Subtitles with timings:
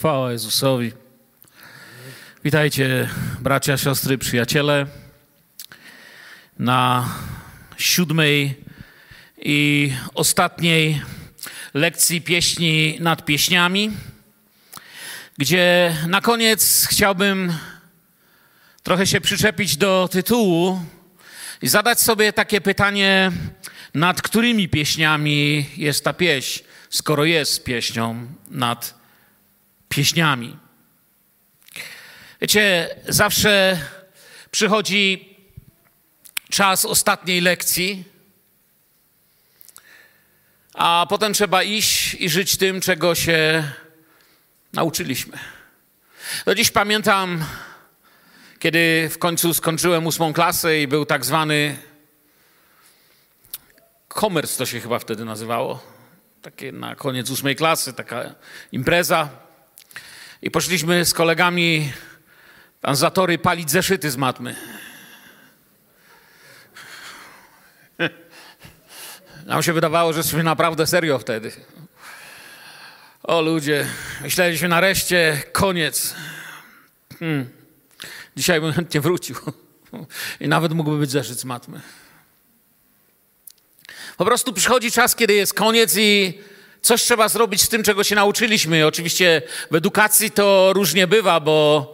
[0.00, 0.92] Chwała Jezusowi.
[2.44, 3.08] Witajcie,
[3.40, 4.86] bracia, siostry, przyjaciele,
[6.58, 7.08] na
[7.78, 8.54] siódmej
[9.38, 11.02] i ostatniej
[11.74, 13.90] lekcji pieśni nad pieśniami,
[15.38, 17.52] gdzie na koniec chciałbym
[18.82, 20.80] trochę się przyczepić do tytułu
[21.62, 23.32] i zadać sobie takie pytanie,
[23.94, 28.99] nad którymi pieśniami jest ta pieśń, skoro jest pieśnią nad pieśniami.
[32.40, 33.80] Wiecie, zawsze
[34.50, 35.36] przychodzi
[36.50, 38.04] czas ostatniej lekcji,
[40.74, 43.64] a potem trzeba iść i żyć tym, czego się
[44.72, 45.38] nauczyliśmy.
[46.44, 47.44] Do dziś pamiętam,
[48.58, 51.76] kiedy w końcu skończyłem ósmą klasę i był tak zwany
[54.08, 55.82] komers, to się chyba wtedy nazywało.
[56.42, 58.34] Takie na koniec ósmej klasy, taka
[58.72, 59.49] impreza.
[60.42, 61.92] I poszliśmy z kolegami
[62.80, 64.56] tam za tory palić zeszyty z matmy.
[69.46, 71.52] Nam się wydawało, że jesteśmy naprawdę serio wtedy.
[73.22, 73.86] O ludzie,
[74.22, 76.14] myśleliśmy nareszcie koniec.
[77.18, 77.50] Hmm.
[78.36, 79.36] Dzisiaj bym chętnie wrócił.
[80.40, 81.80] I nawet mógłby być zeszyt z matmy.
[84.16, 86.38] Po prostu przychodzi czas, kiedy jest koniec i
[86.82, 88.86] coś trzeba zrobić z tym, czego się nauczyliśmy.
[88.86, 91.86] Oczywiście w edukacji to różnie bywa, bo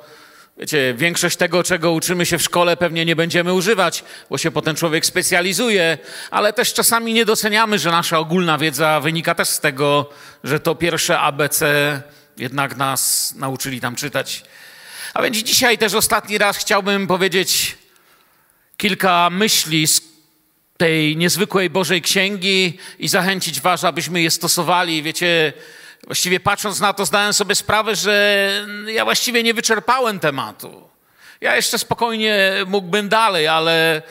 [0.58, 4.76] wiecie, większość tego, czego uczymy się w szkole, pewnie nie będziemy używać, bo się potem
[4.76, 5.98] człowiek specjalizuje,
[6.30, 10.10] ale też czasami nie doceniamy, że nasza ogólna wiedza wynika też z tego,
[10.44, 11.66] że to pierwsze ABC
[12.36, 14.44] jednak nas nauczyli tam czytać.
[15.14, 17.78] A więc dzisiaj też ostatni raz chciałbym powiedzieć
[18.76, 20.15] kilka myśli z
[20.76, 25.02] tej niezwykłej Bożej Księgi i zachęcić Was, abyśmy je stosowali.
[25.02, 25.52] Wiecie,
[26.06, 28.50] właściwie patrząc na to, zdałem sobie sprawę, że
[28.86, 30.88] ja właściwie nie wyczerpałem tematu.
[31.40, 34.02] Ja jeszcze spokojnie mógłbym dalej, ale,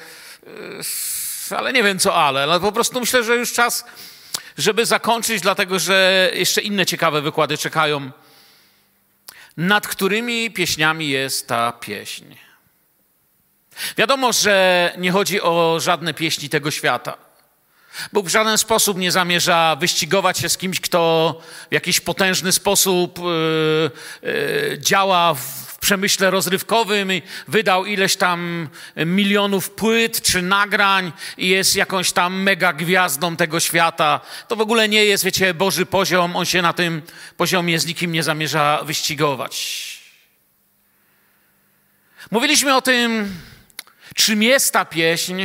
[1.49, 2.43] ale nie wiem co ale.
[2.43, 3.85] Ale po prostu myślę, że już czas,
[4.57, 8.11] żeby zakończyć, dlatego że jeszcze inne ciekawe wykłady czekają.
[9.57, 12.44] Nad którymi pieśniami jest ta pieśń?
[13.97, 17.17] Wiadomo, że nie chodzi o żadne pieśni tego świata.
[18.13, 21.35] Bóg w żaden sposób nie zamierza wyścigować się z kimś, kto
[21.69, 23.91] w jakiś potężny sposób yy,
[24.21, 31.75] yy, działa w przemyśle rozrywkowym i wydał ileś tam milionów płyt czy nagrań i jest
[31.75, 34.19] jakąś tam mega gwiazdą tego świata.
[34.47, 36.35] To w ogóle nie jest, wiecie, Boży poziom.
[36.35, 37.01] On się na tym
[37.37, 39.85] poziomie z nikim nie zamierza wyścigować.
[42.31, 43.35] Mówiliśmy o tym
[44.15, 45.43] czym jest ta pieśń,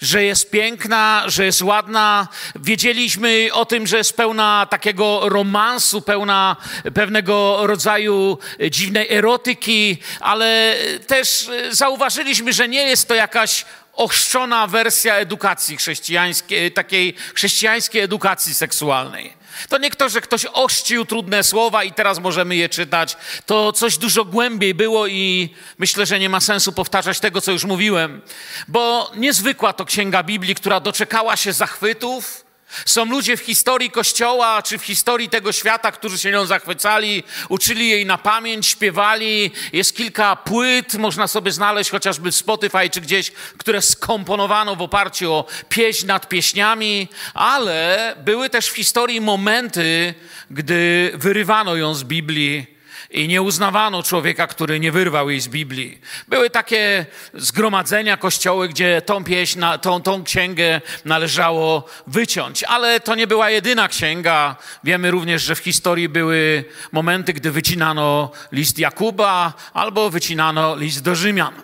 [0.00, 2.28] że jest piękna, że jest ładna.
[2.54, 6.56] Wiedzieliśmy o tym, że jest pełna takiego romansu, pełna
[6.94, 8.38] pewnego rodzaju
[8.70, 10.76] dziwnej erotyki, ale
[11.06, 19.45] też zauważyliśmy, że nie jest to jakaś ochrzczona wersja edukacji chrześcijańskiej, takiej chrześcijańskiej edukacji seksualnej.
[19.68, 23.16] To nie to, że ktoś ościł trudne słowa i teraz możemy je czytać.
[23.46, 27.64] To coś dużo głębiej było i myślę, że nie ma sensu powtarzać tego, co już
[27.64, 28.22] mówiłem.
[28.68, 32.45] Bo niezwykła to księga Biblii, która doczekała się zachwytów,
[32.84, 37.88] są ludzie w historii Kościoła czy w historii tego świata, którzy się nią zachwycali, uczyli
[37.88, 39.50] jej na pamięć, śpiewali.
[39.72, 45.32] Jest kilka płyt, można sobie znaleźć chociażby w Spotify czy gdzieś, które skomponowano w oparciu
[45.32, 50.14] o pieśń nad pieśniami, ale były też w historii momenty,
[50.50, 52.75] gdy wyrywano ją z Biblii
[53.16, 55.98] i nie uznawano człowieka, który nie wyrwał jej z Biblii.
[56.28, 62.64] Były takie zgromadzenia, kościoły, gdzie tą pieśń, tą, tą księgę należało wyciąć.
[62.64, 64.56] Ale to nie była jedyna księga.
[64.84, 71.14] Wiemy również, że w historii były momenty, gdy wycinano list Jakuba albo wycinano list do
[71.14, 71.54] Rzymian.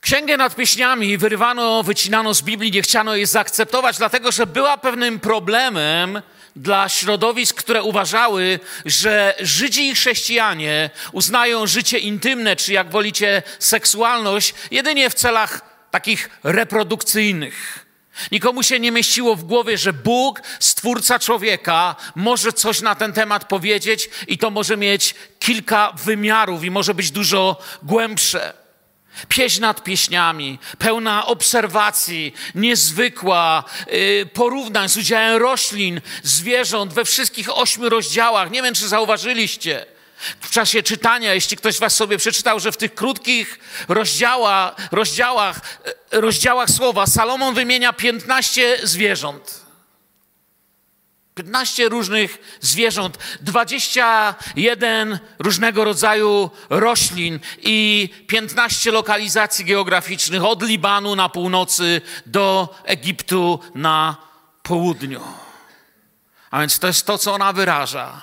[0.00, 5.20] Księgę nad pieśniami wyrywano, wycinano z Biblii, nie chciano jej zaakceptować, dlatego że była pewnym
[5.20, 6.22] problemem
[6.56, 14.54] dla środowisk, które uważały, że Żydzi i chrześcijanie uznają życie intymne, czy jak wolicie, seksualność,
[14.70, 15.60] jedynie w celach
[15.90, 17.86] takich reprodukcyjnych.
[18.32, 23.44] Nikomu się nie mieściło w głowie, że Bóg, stwórca człowieka, może coś na ten temat
[23.44, 28.61] powiedzieć i to może mieć kilka wymiarów i może być dużo głębsze.
[29.28, 37.88] Pieśń nad pieśniami, pełna obserwacji, niezwykła, yy, porównań z udziałem roślin, zwierząt we wszystkich ośmiu
[37.88, 38.50] rozdziałach.
[38.50, 39.86] Nie wiem, czy zauważyliście
[40.40, 45.60] w czasie czytania, jeśli ktoś Was sobie przeczytał, że w tych krótkich rozdziałach, rozdziałach,
[46.14, 49.61] y, rozdziałach słowa Salomon wymienia 15 zwierząt.
[51.34, 62.00] 15 różnych zwierząt, 21 różnego rodzaju roślin i 15 lokalizacji geograficznych od Libanu na północy
[62.26, 64.16] do Egiptu na
[64.62, 65.20] południu.
[66.50, 68.22] A więc to jest to, co ona wyraża.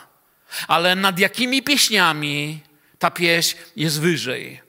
[0.67, 2.59] Ale nad jakimi pieśniami
[2.99, 4.61] ta pieśń jest wyżej?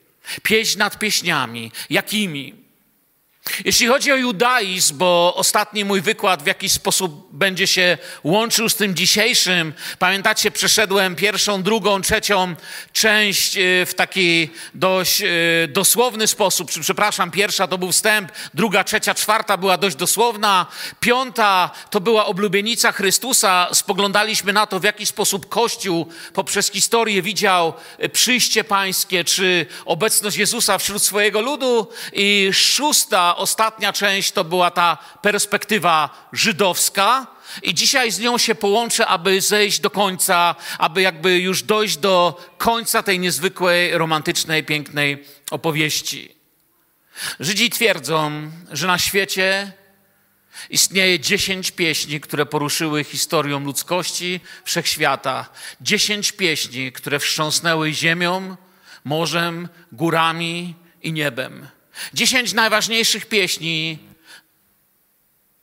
[0.43, 1.71] Pieśń nad pieśniami.
[1.89, 2.60] Jakimi?
[3.65, 8.75] Jeśli chodzi o judaizm, bo ostatni mój wykład w jakiś sposób będzie się łączył z
[8.75, 12.55] tym dzisiejszym, pamiętacie, przeszedłem pierwszą, drugą, trzecią
[12.93, 16.71] część y, w taki dość y, dosłowny sposób.
[16.81, 20.65] Przepraszam, pierwsza to był wstęp, druga, trzecia, czwarta była dość dosłowna,
[20.99, 23.67] piąta to była oblubienica Chrystusa.
[23.73, 27.73] Spoglądaliśmy na to, w jaki sposób Kościół poprzez historię widział
[28.03, 31.87] y, przyjście pańskie, czy obecność Jezusa wśród swojego ludu.
[32.13, 37.27] I szósta, ostatnia część to była ta perspektywa żydowska.
[37.63, 42.41] I dzisiaj z nią się połączę, aby zejść do końca, aby jakby już dojść do
[42.57, 46.35] końca tej niezwykłej, romantycznej, pięknej opowieści.
[47.39, 49.71] Żydzi twierdzą, że na świecie
[50.69, 55.49] istnieje dziesięć pieśni, które poruszyły historią ludzkości, wszechświata.
[55.81, 58.57] Dziesięć pieśni, które wstrząsnęły ziemią,
[59.03, 61.67] morzem, górami i niebem.
[62.13, 63.99] Dziesięć najważniejszych pieśni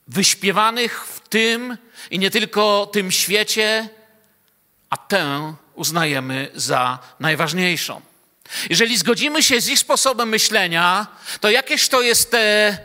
[0.06, 1.78] wyśpiewanych w tym
[2.10, 3.88] i nie tylko tym świecie,
[4.90, 8.00] a tę uznajemy za najważniejszą.
[8.70, 11.06] Jeżeli zgodzimy się z ich sposobem myślenia,
[11.40, 12.78] to jakież to jest te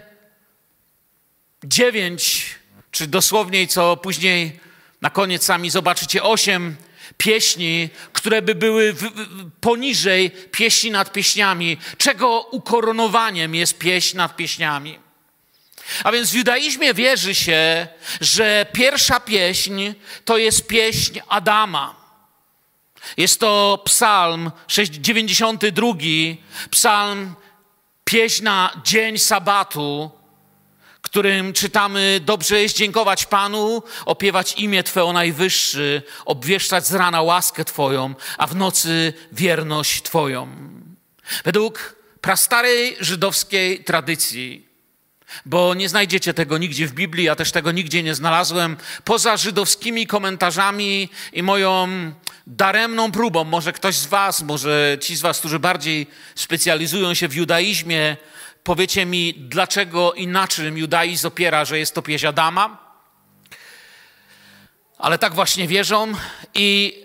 [1.63, 2.55] dziewięć,
[2.91, 4.59] czy dosłowniej, co później
[5.01, 6.75] na koniec sami zobaczycie, osiem
[7.17, 14.35] pieśni, które by były w, w, poniżej pieśni nad pieśniami, czego ukoronowaniem jest pieśń nad
[14.35, 14.99] pieśniami.
[16.03, 17.87] A więc w judaizmie wierzy się,
[18.21, 19.93] że pierwsza pieśń
[20.25, 21.95] to jest pieśń Adama.
[23.17, 25.87] Jest to psalm 92,
[26.71, 27.35] psalm
[28.05, 30.11] pieśń na dzień sabatu,
[31.13, 37.65] którym czytamy: Dobrze jest dziękować Panu, opiewać imię Twe o najwyższy, obwieszczać z rana łaskę
[37.65, 40.47] Twoją, a w nocy wierność Twoją.
[41.43, 44.67] Według prastarej żydowskiej tradycji,
[45.45, 50.07] bo nie znajdziecie tego nigdzie w Biblii, ja też tego nigdzie nie znalazłem, poza żydowskimi
[50.07, 51.87] komentarzami i moją
[52.47, 57.35] daremną próbą, może ktoś z Was, może ci z Was, którzy bardziej specjalizują się w
[57.35, 58.17] judaizmie,
[58.63, 62.77] Powiecie mi, dlaczego i na czym judaizm opiera, że jest to pieśń Adama?
[64.97, 66.13] Ale tak właśnie wierzą
[66.53, 66.97] i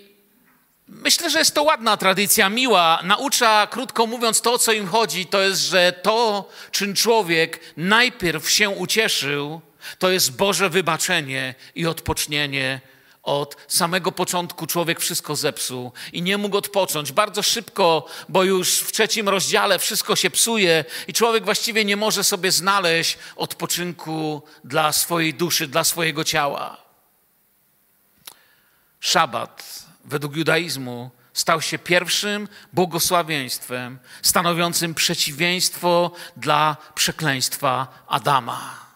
[0.88, 3.00] myślę, że jest to ładna tradycja, miła.
[3.04, 8.50] Naucza, krótko mówiąc, to, o co im chodzi, to jest, że to, czym człowiek najpierw
[8.50, 9.60] się ucieszył,
[9.98, 12.80] to jest Boże wybaczenie i odpocznienie
[13.28, 17.12] od samego początku człowiek wszystko zepsuł i nie mógł odpocząć.
[17.12, 22.24] Bardzo szybko, bo już w trzecim rozdziale wszystko się psuje i człowiek właściwie nie może
[22.24, 26.76] sobie znaleźć odpoczynku dla swojej duszy, dla swojego ciała.
[29.00, 38.87] Szabat według judaizmu stał się pierwszym błogosławieństwem stanowiącym przeciwieństwo dla przekleństwa Adama.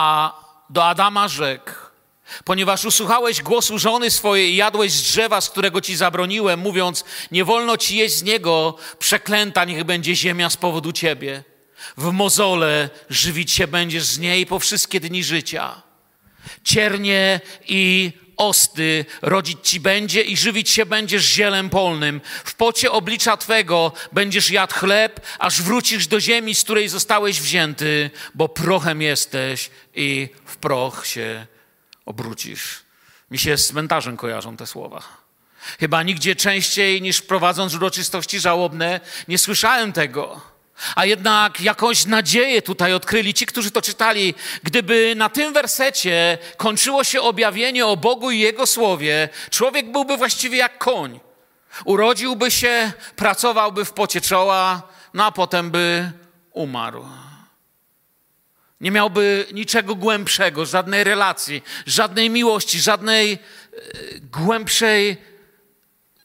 [0.00, 0.32] A
[0.70, 1.70] do Adama rzekł,
[2.44, 7.44] ponieważ usłuchałeś głosu żony swojej i jadłeś z drzewa, z którego ci zabroniłem, mówiąc, nie
[7.44, 11.44] wolno ci jeść z niego, przeklęta niech będzie ziemia z powodu ciebie.
[11.96, 15.82] W mozole żywić się będziesz z niej po wszystkie dni życia.
[16.64, 22.20] Ciernie i osty rodzić ci będzie i żywić się będziesz zielem polnym.
[22.44, 28.10] W pocie oblicza Twego będziesz jadł chleb, aż wrócisz do ziemi, z której zostałeś wzięty,
[28.34, 31.46] bo prochem jesteś i w proch się
[32.06, 32.82] obrócisz.
[33.30, 35.02] Mi się z cmentarzem kojarzą te słowa.
[35.80, 40.40] Chyba nigdzie częściej niż prowadząc uroczystości żałobne nie słyszałem tego.
[40.96, 44.34] A jednak jakąś nadzieję tutaj odkryli ci, którzy to czytali.
[44.62, 50.58] Gdyby na tym wersecie kończyło się objawienie o Bogu i Jego słowie, człowiek byłby właściwie
[50.58, 51.20] jak koń.
[51.84, 54.82] Urodziłby się, pracowałby w pocie czoła,
[55.14, 56.12] no a potem by
[56.52, 57.04] umarł.
[58.80, 63.38] Nie miałby niczego głębszego, żadnej relacji, żadnej miłości, żadnej e,
[64.20, 65.16] głębszej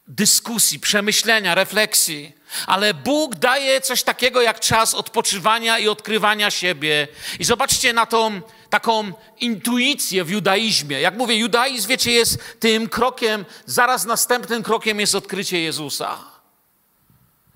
[0.08, 2.32] dyskusji, przemyślenia, refleksji.
[2.66, 7.08] Ale Bóg daje coś takiego jak czas odpoczywania i odkrywania siebie.
[7.38, 11.00] I zobaczcie na tą taką intuicję w judaizmie.
[11.00, 16.18] Jak mówię, judaizm, wiecie, jest tym krokiem, zaraz następnym krokiem jest odkrycie Jezusa.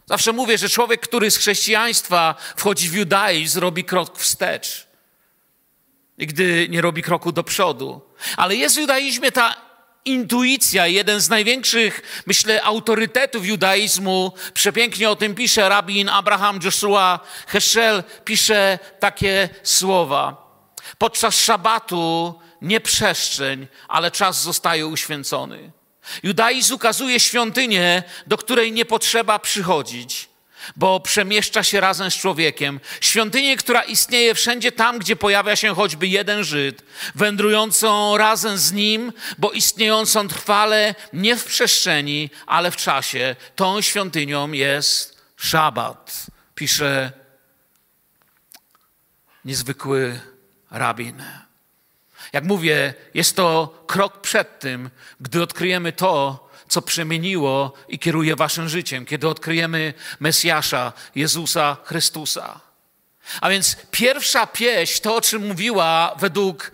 [0.07, 4.87] Zawsze mówię, że człowiek, który z chrześcijaństwa wchodzi w judaizm, robi krok wstecz.
[6.19, 8.01] gdy nie robi kroku do przodu.
[8.37, 9.70] Ale jest w judaizmie ta
[10.05, 14.33] intuicja, jeden z największych, myślę, autorytetów judaizmu.
[14.55, 20.51] Przepięknie o tym pisze rabin Abraham Joshua Heschel, pisze takie słowa.
[20.99, 25.73] Podczas szabatu nie przestrzeń, ale czas zostaje uświęcony.
[26.23, 30.30] Judaizm ukazuje świątynię, do której nie potrzeba przychodzić
[30.77, 32.81] bo przemieszcza się razem z człowiekiem.
[33.01, 36.83] Świątynię, która istnieje wszędzie tam, gdzie pojawia się choćby jeden Żyd,
[37.15, 43.37] wędrującą razem z nim, bo istniejącą trwale nie w przestrzeni, ale w czasie.
[43.57, 47.13] Tą świątynią jest szabat, pisze
[49.45, 50.21] niezwykły
[50.71, 51.23] rabin.
[52.33, 54.91] Jak mówię, jest to krok przed tym,
[55.21, 62.61] gdy odkryjemy to, co przemieniło i kieruje waszym życiem, kiedy odkryjemy Mesjasza, Jezusa Chrystusa.
[63.41, 66.73] A więc pierwsza pieśń, to o czym mówiła według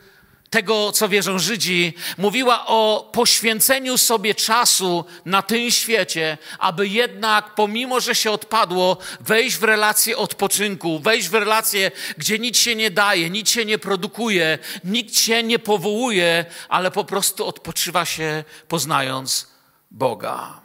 [0.51, 8.01] tego, co wierzą Żydzi, mówiła o poświęceniu sobie czasu na tym świecie, aby jednak, pomimo
[8.01, 13.31] że się odpadło, wejść w relację odpoczynku, wejść w relację, gdzie nic się nie daje,
[13.31, 19.56] nic się nie produkuje, nikt się nie powołuje, ale po prostu odpoczywa się, poznając
[19.91, 20.61] Boga.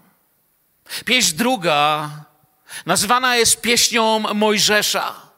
[1.06, 2.10] Pieśń druga
[2.86, 5.31] nazywana jest pieśnią Mojżesza.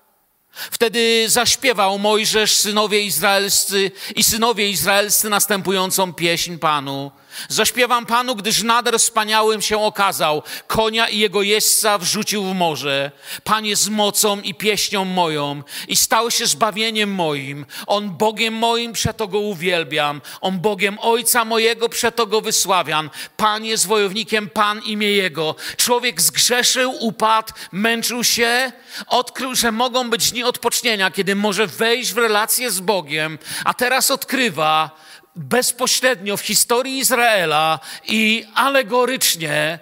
[0.54, 7.12] Wtedy zaśpiewał Mojżesz, synowie izraelscy i synowie izraelscy następującą pieśń Panu.
[7.50, 10.44] Zaśpiewam Panu, gdyż nader wspaniałym się okazał.
[10.68, 13.12] Konia i jego jeźdźca wrzucił w morze.
[13.44, 17.66] Panie z mocą i pieśnią moją i stał się zbawieniem moim.
[17.88, 20.22] On Bogiem moim, przeto go uwielbiam.
[20.42, 23.10] On Bogiem Ojca mojego, przeto go wysławiam.
[23.38, 25.56] Pan jest wojownikiem, Pan imię Jego.
[25.78, 28.72] Człowiek zgrzeszył, upadł, męczył się,
[29.08, 34.12] odkrył, że mogą być dni odpocznienia, kiedy może wejść w relację z Bogiem, a teraz
[34.12, 34.92] odkrywa,
[35.36, 39.80] bezpośrednio w historii Izraela i alegorycznie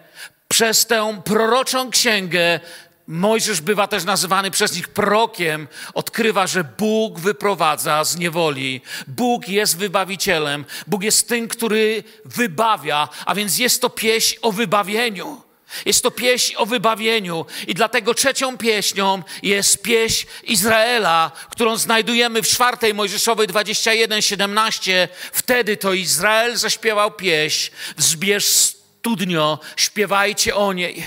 [0.47, 2.59] przez tę proroczą księgę
[3.07, 8.81] Mojżesz bywa też nazywany przez nich prorokiem, odkrywa, że Bóg wyprowadza z niewoli.
[9.07, 10.65] Bóg jest wybawicielem.
[10.87, 15.41] Bóg jest tym, który wybawia, a więc jest to pieśń o wybawieniu.
[15.85, 22.47] Jest to pieśń o wybawieniu i dlatego trzecią pieśnią jest pieśń Izraela, którą znajdujemy w
[22.47, 25.07] czwartej Mojżeszowej 21:17.
[25.31, 31.03] Wtedy to Izrael zaśpiewał pieśń: Wzbierz studnio, śpiewajcie o niej.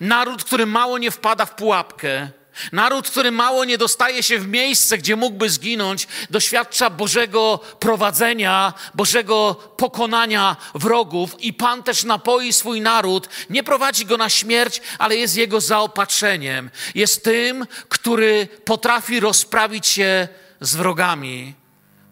[0.00, 2.28] Naród, który mało nie wpada w pułapkę,
[2.72, 9.54] Naród, który mało nie dostaje się w miejsce, gdzie mógłby zginąć, doświadcza Bożego prowadzenia, Bożego
[9.76, 15.36] pokonania wrogów i Pan też napoi swój naród, nie prowadzi go na śmierć, ale jest
[15.36, 16.70] jego zaopatrzeniem.
[16.94, 20.28] Jest tym, który potrafi rozprawić się
[20.60, 21.54] z wrogami.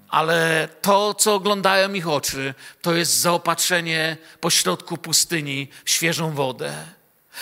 [0.08, 6.74] Ale to, co oglądają ich oczy, to jest zaopatrzenie pośrodku pustyni w świeżą wodę.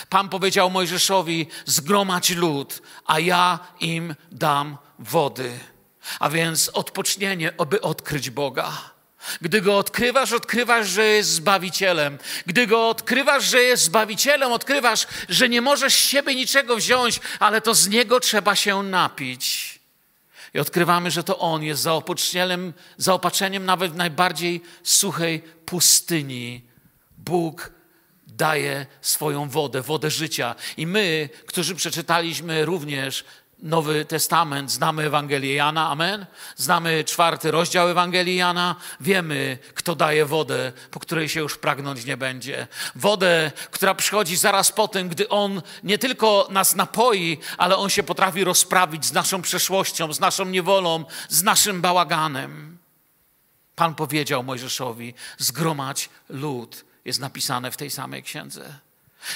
[0.08, 5.58] Pan powiedział Mojżeszowi: Zgromadź lud, a ja im dam wody.
[6.20, 8.92] A więc odpocznienie, aby odkryć Boga.
[9.40, 12.18] Gdy go odkrywasz, odkrywasz, że jest zbawicielem.
[12.46, 17.60] Gdy go odkrywasz, że jest zbawicielem, odkrywasz, że nie możesz z siebie niczego wziąć, ale
[17.60, 19.78] to z niego trzeba się napić.
[20.54, 26.62] I odkrywamy, że to on jest zaopatrzeniem, zaopatrzeniem nawet w najbardziej suchej pustyni.
[27.18, 27.70] Bóg
[28.36, 30.54] daje swoją wodę, wodę życia.
[30.76, 33.24] I my, którzy przeczytaliśmy również
[33.62, 36.26] Nowy Testament, znamy Ewangelię Jana, amen?
[36.56, 42.16] Znamy czwarty rozdział Ewangelii Jana, wiemy, kto daje wodę, po której się już pragnąć nie
[42.16, 42.66] będzie.
[42.94, 48.02] Wodę, która przychodzi zaraz po tym, gdy On nie tylko nas napoi, ale On się
[48.02, 52.78] potrafi rozprawić z naszą przeszłością, z naszą niewolą, z naszym bałaganem.
[53.74, 58.78] Pan powiedział Mojżeszowi: zgromadź lud jest napisane w tej samej księdze.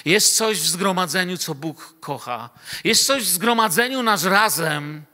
[0.04, 2.50] Jest coś w zgromadzeniu, co Bóg kocha.
[2.84, 5.04] Jest coś w zgromadzeniu nas razem,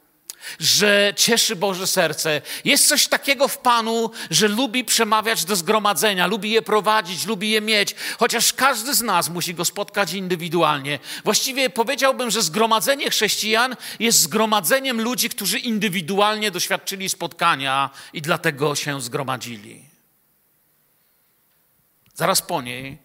[0.58, 2.42] że cieszy Boże serce.
[2.64, 7.60] Jest coś takiego w Panu, że lubi przemawiać do zgromadzenia, lubi je prowadzić, lubi je
[7.60, 10.98] mieć, chociaż każdy z nas musi go spotkać indywidualnie.
[11.24, 19.00] Właściwie powiedziałbym, że zgromadzenie chrześcijan jest zgromadzeniem ludzi, którzy indywidualnie doświadczyli spotkania i dlatego się
[19.00, 19.91] zgromadzili.
[22.14, 22.98] Zaraz po niej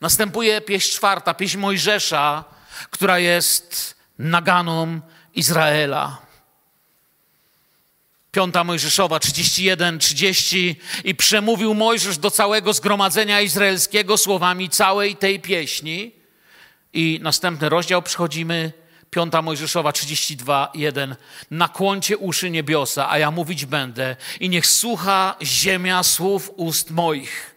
[0.00, 2.44] następuje pieśń czwarta, pieśń Mojżesza,
[2.90, 5.00] która jest naganą
[5.34, 6.18] Izraela.
[8.32, 16.12] Piąta Mojżeszowa, 31, 30 i przemówił Mojżesz do całego zgromadzenia izraelskiego słowami całej tej pieśni.
[16.92, 18.72] I następny rozdział przechodzimy,
[19.10, 21.16] 5 Mojżeszowa 32, 1.
[21.50, 27.53] Nakłoncie uszy niebiosa, a ja mówić będę i niech słucha ziemia słów ust moich.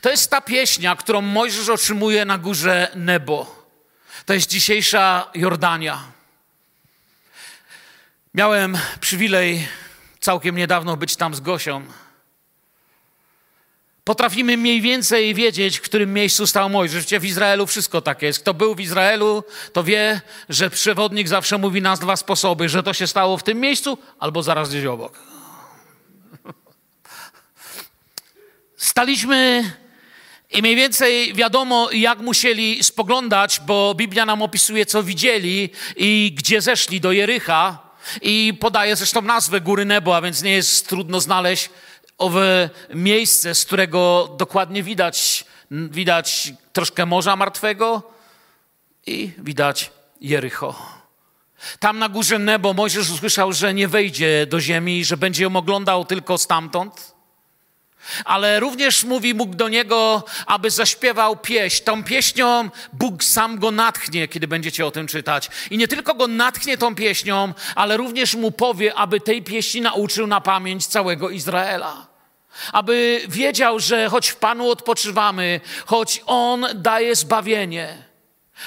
[0.00, 3.66] To jest ta pieśnia, którą Mojżesz otrzymuje na górze Nebo.
[4.26, 6.02] To jest dzisiejsza Jordania.
[8.34, 9.68] Miałem przywilej
[10.20, 11.84] całkiem niedawno być tam z Gosią.
[14.04, 17.06] Potrafimy mniej więcej wiedzieć, w którym miejscu stał Mojżesz.
[17.06, 18.38] W Izraelu wszystko tak jest.
[18.38, 22.94] Kto był w Izraelu, to wie, że przewodnik zawsze mówi nas dwa sposoby, że to
[22.94, 25.31] się stało w tym miejscu albo zaraz gdzieś obok.
[28.92, 29.72] Staliśmy
[30.50, 36.60] i mniej więcej wiadomo, jak musieli spoglądać, bo Biblia nam opisuje, co widzieli i gdzie
[36.60, 37.78] zeszli do Jericha.
[38.22, 41.70] I podaje zresztą nazwę Góry Nebo, a więc nie jest trudno znaleźć
[42.18, 48.12] owe miejsce, z którego dokładnie widać, widać troszkę Morza Martwego
[49.06, 50.74] i widać Jericho.
[51.78, 56.04] Tam na górze Nebo Mojżesz usłyszał, że nie wejdzie do ziemi, że będzie ją oglądał
[56.04, 57.21] tylko stamtąd.
[58.24, 61.84] Ale również mówi Bóg do niego, aby zaśpiewał pieśń.
[61.84, 65.50] Tą pieśnią Bóg sam go natchnie, kiedy będziecie o tym czytać.
[65.70, 70.26] I nie tylko go natchnie tą pieśnią, ale również mu powie, aby tej pieśni nauczył
[70.26, 72.06] na pamięć całego Izraela.
[72.72, 78.11] Aby wiedział, że choć w Panu odpoczywamy, choć On daje zbawienie,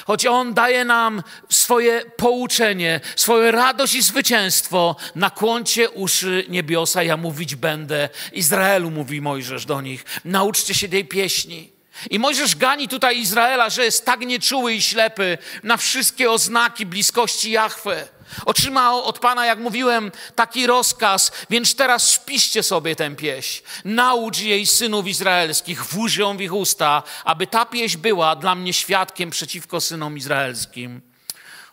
[0.05, 7.55] choć On daje nam swoje pouczenie, swoją radość i zwycięstwo, nakłoncie uszy niebiosa, ja mówić
[7.55, 8.09] będę.
[8.33, 11.75] Izraelu mówi Mojżesz do nich, nauczcie się tej pieśni.
[12.09, 17.51] I Mojżesz gani tutaj Izraela, że jest tak nieczuły i ślepy na wszystkie oznaki bliskości
[17.51, 18.07] Jahwe.
[18.45, 23.63] Otrzymał od Pana, jak mówiłem, taki rozkaz, więc teraz spiście sobie tę pieśń.
[23.85, 28.73] Naucz jej synów izraelskich, włóż ją w ich usta, aby ta pieśń była dla mnie
[28.73, 31.01] świadkiem przeciwko synom izraelskim.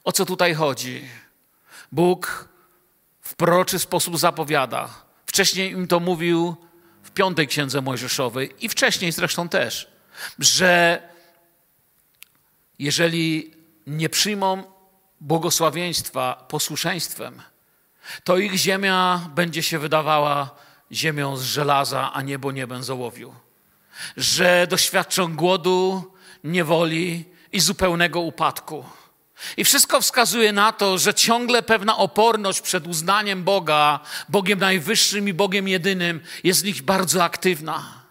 [0.05, 1.09] O co tutaj chodzi?
[1.93, 2.49] Bóg
[3.21, 4.89] w proroczy sposób zapowiada.
[5.27, 6.57] Wcześniej im to mówił
[7.03, 9.89] w piątej księdze Mojżeszowej i wcześniej zresztą też,
[10.39, 11.03] że
[12.79, 13.55] jeżeli
[13.87, 14.65] nie przyjmą
[15.23, 17.43] błogosławieństwa posłuszeństwem,
[18.25, 20.51] to ich ziemia będzie się wydawała
[20.93, 23.35] ziemią z żelaza, a niebo niebem z ołowiu.
[24.17, 26.13] Że doświadczą głodu,
[26.45, 28.85] niewoli i zupełnego upadku.
[29.57, 35.33] I wszystko wskazuje na to, że ciągle pewna oporność przed uznaniem Boga, Bogiem najwyższym i
[35.33, 38.02] Bogiem jedynym, jest w nich bardzo aktywna.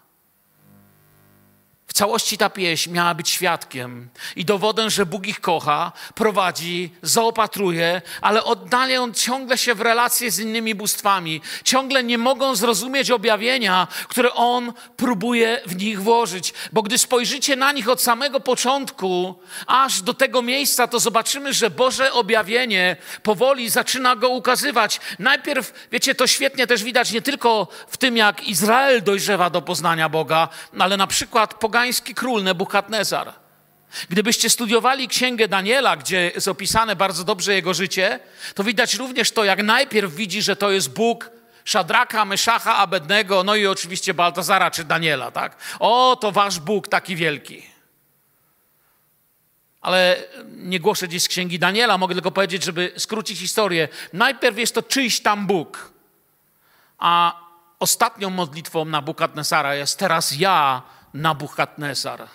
[1.92, 8.02] W całości ta pieśń miała być świadkiem i dowodem, że Bóg ich kocha, prowadzi, zaopatruje,
[8.20, 11.40] ale oddalają ciągle się w relacje z innymi bóstwami.
[11.64, 16.54] Ciągle nie mogą zrozumieć objawienia, które On próbuje w nich włożyć.
[16.72, 19.34] Bo gdy spojrzycie na nich od samego początku,
[19.66, 25.00] aż do tego miejsca, to zobaczymy, że Boże objawienie powoli zaczyna go ukazywać.
[25.18, 30.08] Najpierw, wiecie, to świetnie też widać nie tylko w tym, jak Izrael dojrzewa do poznania
[30.08, 33.32] Boga, ale na przykład pogan pogański król Nebuchadnezzar.
[34.08, 38.20] Gdybyście studiowali księgę Daniela, gdzie jest opisane bardzo dobrze jego życie,
[38.54, 41.30] to widać również to, jak najpierw widzi, że to jest Bóg
[41.64, 45.56] Szadraka, Meszacha, Abednego, no i oczywiście Baltazara czy Daniela, tak?
[45.78, 47.62] O, to wasz Bóg taki wielki.
[49.80, 50.16] Ale
[50.46, 53.88] nie głoszę dziś z księgi Daniela, mogę tylko powiedzieć, żeby skrócić historię.
[54.12, 55.92] Najpierw jest to czyjś tam Bóg,
[56.98, 57.40] a
[57.78, 60.82] ostatnią modlitwą Nabukadnesara jest teraz ja
[61.14, 62.28] Nabuchadnezar.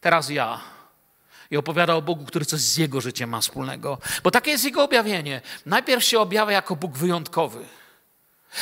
[0.00, 0.60] Teraz ja.
[1.50, 3.98] I opowiada o Bogu, który coś z jego życiem ma wspólnego.
[4.22, 5.40] Bo takie jest jego objawienie.
[5.66, 7.64] Najpierw się objawia jako Bóg wyjątkowy.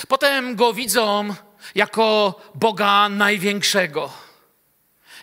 [0.08, 1.34] Potem go widzą
[1.74, 4.12] jako Boga największego.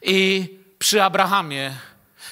[0.02, 1.76] I przy Abrahamie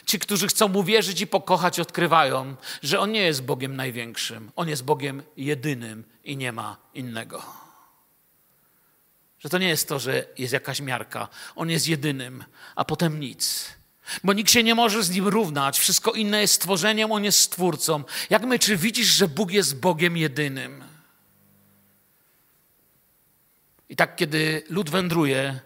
[0.05, 4.51] ci, którzy chcą mu wierzyć i pokochać, odkrywają, że on nie jest Bogiem największym.
[4.55, 7.66] On jest Bogiem jedynym i nie ma innego.
[9.47, 11.27] Że to nie jest to, że jest jakaś miarka.
[11.55, 12.43] On jest jedynym,
[12.75, 13.69] a potem nic.
[14.23, 15.79] Bo nikt się nie może z nim równać.
[15.79, 18.03] Wszystko inne jest stworzeniem, on jest stwórcą.
[18.29, 20.83] Jak my, czy widzisz, że Bóg jest Bogiem jedynym?
[23.89, 25.59] I tak, kiedy lud wędruje,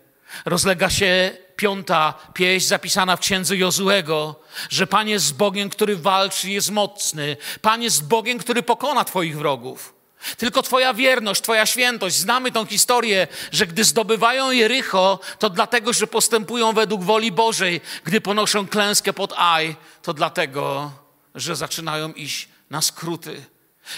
[0.46, 6.72] rozlega się piąta pieśń zapisana w księdze Jozuego, że Pan jest Bogiem, który walczy, jest
[6.72, 7.38] mocny.
[7.62, 10.01] Pan jest Bogiem, który pokona Twoich wrogów.
[10.38, 12.16] Tylko Twoja wierność, Twoja świętość.
[12.16, 17.82] Znamy tą historię, że gdy zdobywają Jericho, to dlatego, że postępują według woli Bożej.
[18.04, 20.92] Gdy ponoszą klęskę pod Aj, to dlatego,
[21.36, 23.46] że zaczynają iść na skróty.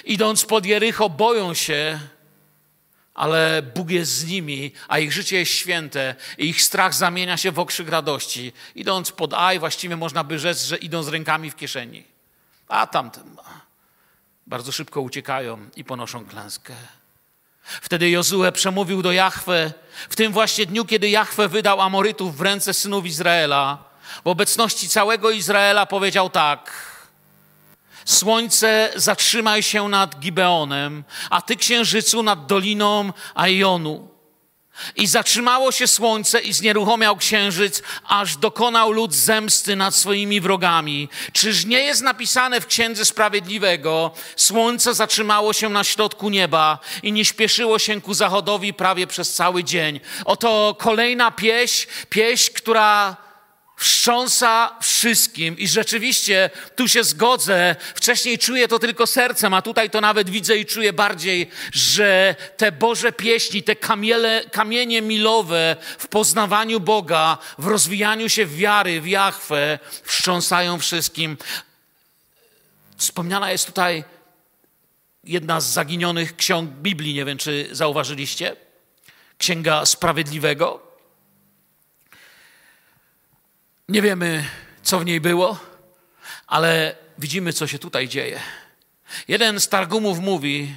[0.05, 1.99] Idąc pod Jericho, boją się,
[3.13, 7.51] ale Bóg jest z nimi, a ich życie jest święte i ich strach zamienia się
[7.51, 8.53] w okrzyk radości.
[8.75, 12.13] Idąc pod Aj, właściwie można by rzec, że idą z rękami w kieszeni
[12.73, 13.37] a tamten
[14.47, 16.73] bardzo szybko uciekają i ponoszą klęskę.
[17.63, 19.73] Wtedy Jozue przemówił do Jahwe
[20.09, 23.83] w tym właśnie dniu, kiedy Jahwe wydał Amorytów w ręce synów Izraela.
[24.23, 26.71] W obecności całego Izraela powiedział tak:
[28.05, 34.12] Słońce zatrzymaj się nad Gibeonem, a ty księżycu nad doliną Aionu.
[34.95, 41.09] I zatrzymało się słońce i znieruchomiał księżyc, aż dokonał lud zemsty nad swoimi wrogami.
[41.33, 47.25] Czyż nie jest napisane w Księdze Sprawiedliwego, słońce zatrzymało się na środku nieba i nie
[47.25, 49.99] śpieszyło się ku zachodowi prawie przez cały dzień.
[50.25, 53.17] Oto kolejna pieśń, pieśń, która
[53.77, 57.75] wstrząsa wszystkim i rzeczywiście tu się zgodzę.
[57.95, 62.71] Wcześniej czuję to tylko sercem, a tutaj to nawet widzę i czuję bardziej, że te
[62.71, 69.79] Boże pieśni, te kamiele, kamienie milowe w poznawaniu Boga, w rozwijaniu się wiary, w Jachwę,
[70.03, 71.37] wstrząsają wszystkim.
[72.97, 74.03] Wspomniana jest tutaj
[75.23, 78.55] jedna z zaginionych ksiąg Biblii, nie wiem czy zauważyliście.
[79.37, 80.92] Księga Sprawiedliwego.
[83.93, 84.45] Nie wiemy,
[84.83, 85.59] co w niej było,
[86.47, 88.39] ale widzimy, co się tutaj dzieje.
[89.27, 90.75] Jeden z Targumów mówi,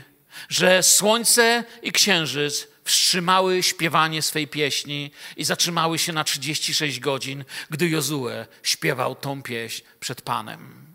[0.48, 7.88] że słońce i księżyc wstrzymały śpiewanie swej pieśni i zatrzymały się na 36 godzin, gdy
[7.88, 10.86] Jozue śpiewał tą pieśń przed Panem.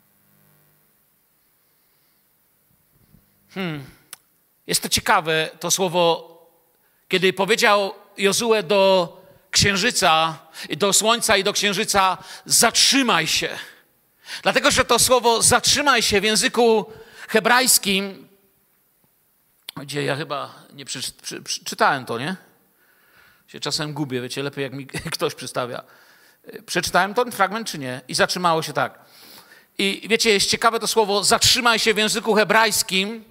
[3.53, 3.85] Hmm.
[4.67, 6.31] Jest to ciekawe, to słowo,
[7.07, 9.20] kiedy powiedział Jozue do
[9.51, 10.37] księżyca,
[10.77, 13.49] do słońca i do księżyca, zatrzymaj się.
[14.43, 16.85] Dlatego, że to słowo zatrzymaj się w języku
[17.27, 18.27] hebrajskim,
[19.75, 20.85] gdzie ja chyba nie
[21.43, 22.35] przeczytałem to, nie?
[23.47, 25.83] Się czasem gubię, wiecie, lepiej jak mi ktoś przystawia.
[26.65, 28.01] Przeczytałem ten fragment, czy nie?
[28.07, 28.99] I zatrzymało się tak.
[29.77, 33.23] I wiecie, jest ciekawe to słowo zatrzymaj się w języku hebrajskim.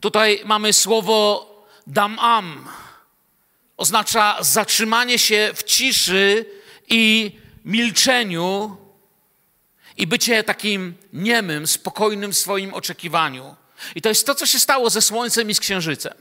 [0.00, 1.46] Tutaj mamy słowo
[1.86, 2.68] damam
[3.80, 6.46] oznacza zatrzymanie się w ciszy
[6.88, 7.32] i
[7.64, 8.76] milczeniu
[9.96, 13.56] i bycie takim niemym, spokojnym w swoim oczekiwaniu.
[13.94, 16.14] I to jest to, co się stało ze Słońcem i z Księżycem.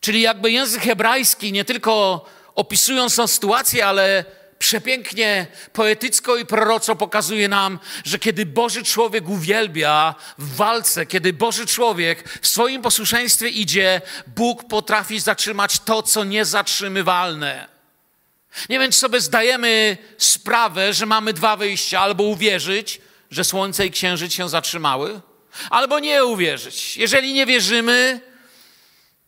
[0.00, 4.24] Czyli jakby język hebrajski nie tylko opisując tą sytuację, ale
[4.62, 11.66] przepięknie, poetycko i proroczo pokazuje nam, że kiedy Boży człowiek uwielbia w walce, kiedy Boży
[11.66, 17.68] człowiek w swoim posłuszeństwie idzie, Bóg potrafi zatrzymać to, co niezatrzymywalne.
[18.68, 23.90] Nie wiem, czy sobie zdajemy sprawę, że mamy dwa wyjścia: albo uwierzyć, że słońce i
[23.90, 25.20] księżyc się zatrzymały,
[25.70, 26.96] albo nie uwierzyć.
[26.96, 28.20] Jeżeli nie wierzymy,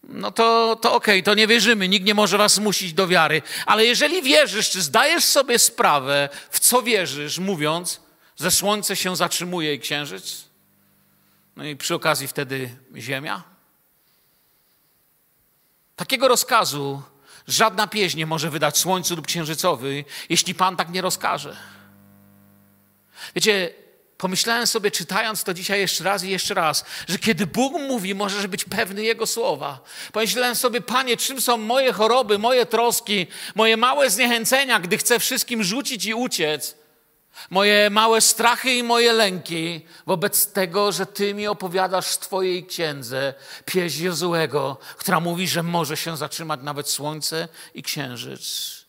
[0.08, 3.42] no to, to okej, okay, to nie wierzymy, nikt nie może was zmusić do wiary.
[3.66, 8.00] Ale jeżeli wierzysz, czy zdajesz sobie sprawę, w co wierzysz, mówiąc,
[8.40, 10.44] że słońce się zatrzymuje i księżyc?
[11.56, 13.42] No i przy okazji wtedy ziemia?
[15.96, 17.02] Takiego rozkazu
[17.46, 21.56] żadna pieśń nie może wydać słońcu lub księżycowy, jeśli Pan tak nie rozkaże.
[23.34, 23.74] Wiecie,
[24.18, 28.46] Pomyślałem sobie, czytając to dzisiaj jeszcze raz i jeszcze raz, że kiedy Bóg mówi, możesz
[28.46, 29.80] być pewny Jego słowa.
[30.12, 35.62] Pomyślałem sobie, Panie, czym są moje choroby, moje troski, moje małe zniechęcenia, gdy chcę wszystkim
[35.62, 36.76] rzucić i uciec,
[37.50, 43.34] moje małe strachy i moje lęki wobec tego, że Ty mi opowiadasz w Twojej księdze
[43.64, 48.83] pieśń Jozułego, która mówi, że może się zatrzymać nawet słońce i księżyc.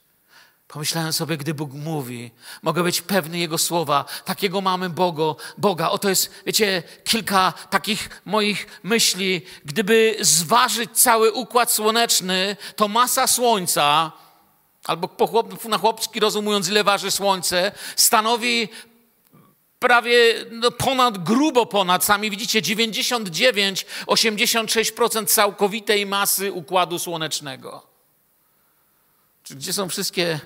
[0.75, 4.05] Pomyślałem sobie, gdy Bóg mówi, mogę być pewny Jego słowa.
[4.25, 5.89] Takiego mamy Bogo, Boga.
[5.89, 9.41] Oto jest, wiecie, kilka takich moich myśli.
[9.65, 14.11] Gdyby zważyć cały układ słoneczny, to masa Słońca,
[14.85, 18.69] albo po chłop, na chłopski rozumując, ile waży Słońce, stanowi
[19.79, 27.87] prawie no, ponad, grubo ponad, sami widzicie, 99-86% całkowitej masy układu słonecznego.
[29.49, 30.39] Gdzie są wszystkie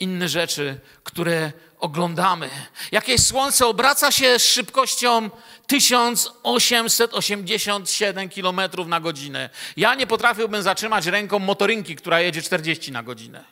[0.00, 2.50] inne rzeczy, które oglądamy.
[2.92, 5.30] Jakieś słońce obraca się z szybkością
[5.66, 9.50] 1887 km na godzinę.
[9.76, 13.44] Ja nie potrafiłbym zatrzymać ręką motorynki, która jedzie 40 na godzinę.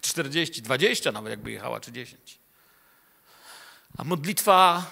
[0.00, 2.38] 40, 20 nawet jakby jechała, czy 10.
[3.98, 4.84] A modlitwa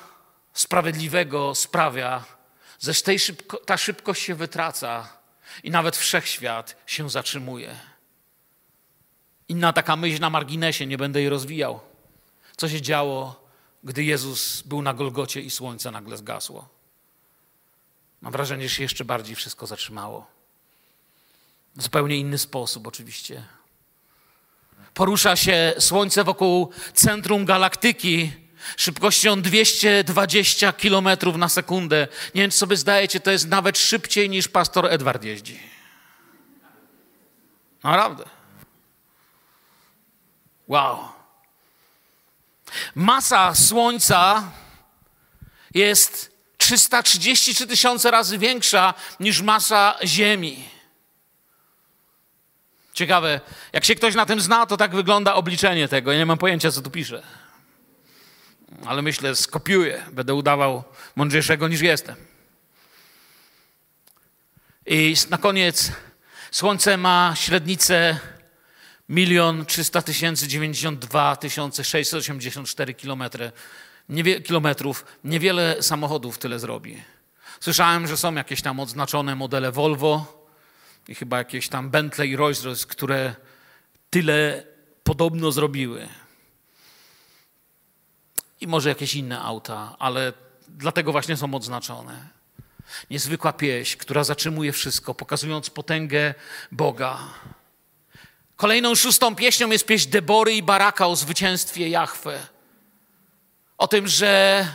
[0.53, 2.25] sprawiedliwego sprawia,
[2.83, 5.09] że szybko, ta szybkość się wytraca
[5.63, 7.90] i nawet wszechświat się zatrzymuje.
[9.51, 11.81] Inna taka myśl na marginesie, nie będę jej rozwijał.
[12.57, 13.45] Co się działo,
[13.85, 16.69] gdy Jezus był na Golgocie i słońce nagle zgasło?
[18.21, 20.27] Mam wrażenie, że się jeszcze bardziej wszystko zatrzymało.
[21.77, 23.45] W zupełnie inny sposób, oczywiście.
[24.95, 28.33] Porusza się słońce wokół centrum galaktyki,
[28.77, 32.09] szybkością 220 km na sekundę.
[32.35, 35.61] Nie wiem, czy sobie zdajecie, to jest nawet szybciej niż pastor Edward jeździ.
[37.85, 38.40] Naprawdę.
[40.71, 41.09] Wow.
[42.95, 44.51] Masa Słońca
[45.75, 50.69] jest 333 tysiące razy większa niż masa Ziemi.
[52.95, 53.41] Ciekawe,
[53.73, 56.13] jak się ktoś na tym zna, to tak wygląda obliczenie tego.
[56.13, 57.23] Ja nie mam pojęcia, co tu pisze.
[58.87, 60.85] Ale myślę, skopiuję, będę udawał
[61.17, 62.17] mądrzejszego niż jestem.
[64.87, 65.93] I na koniec
[66.51, 68.21] Słońce ma średnicę
[69.11, 70.03] 1 300
[70.47, 71.37] 92
[71.83, 73.53] 684 kilometry,
[74.11, 75.05] Niewie, kilometrów.
[75.25, 77.03] Niewiele samochodów tyle zrobi.
[77.61, 80.45] Słyszałem, że są jakieś tam odznaczone modele Volvo
[81.09, 83.35] i chyba jakieś tam Bentley i Rolls-Royce, które
[84.11, 84.67] tyle
[85.05, 86.09] podobno zrobiły.
[88.61, 90.33] I może jakieś inne auta, ale
[90.69, 92.29] dlatego właśnie są odznaczone.
[93.11, 96.35] Niezwykła pieśń, która zatrzymuje wszystko, pokazując potęgę
[96.73, 97.19] Boga.
[98.61, 102.39] Kolejną szóstą pieśnią jest pieśń Debory i Baraka o zwycięstwie Jahwe.
[103.79, 104.67] O tym, że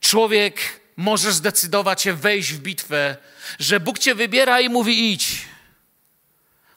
[0.00, 3.16] człowiek może zdecydować się wejść w bitwę,
[3.58, 5.42] że Bóg cię wybiera i mówi idź.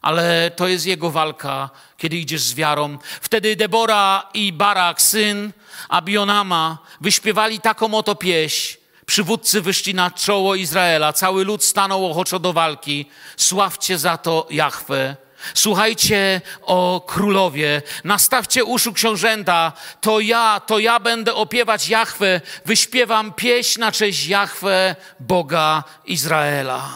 [0.02, 2.98] Ale to jest jego walka, kiedy idziesz z wiarą.
[3.22, 5.52] Wtedy Debora i Barak, syn
[5.89, 8.78] Abionama, wyśpiewali taką oto pieśń.
[9.06, 13.06] Przywódcy wyszli na czoło Izraela, cały lud stanął ochoczo do walki.
[13.38, 15.22] Sławcie za to Jahwe.
[15.53, 23.79] Słuchajcie o królowie, nastawcie uszu książęta, to ja, to ja będę opiewać Jahwe, wyśpiewam pieśń
[23.79, 26.89] na cześć Jahwe, Boga Izraela.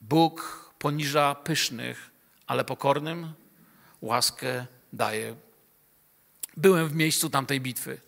[0.00, 2.10] Bóg poniża pysznych,
[2.46, 3.32] ale pokornym
[4.02, 5.36] łaskę daje.
[6.56, 8.00] Byłem w miejscu tamtej bitwy.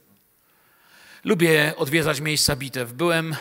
[1.25, 2.93] Lubię odwiedzać miejsca bitew.
[2.93, 3.37] Byłem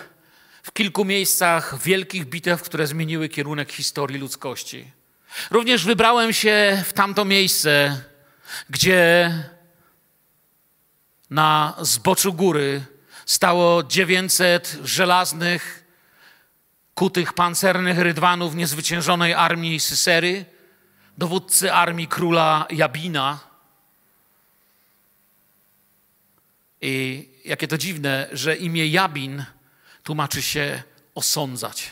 [0.63, 4.91] w kilku miejscach wielkich bitew, które zmieniły kierunek historii ludzkości.
[5.51, 8.01] Również wybrałem się w tamto miejsce,
[8.69, 9.31] gdzie
[11.29, 12.81] na zboczu góry
[13.25, 15.83] stało 900 żelaznych,
[16.95, 20.45] kutych pancernych rydwanów niezwyciężonej armii Sysery,
[21.17, 23.39] dowódcy armii króla Jabina.
[26.81, 29.45] I jakie to dziwne, że imię Jabin
[30.03, 30.83] tłumaczy się
[31.15, 31.91] osądzać.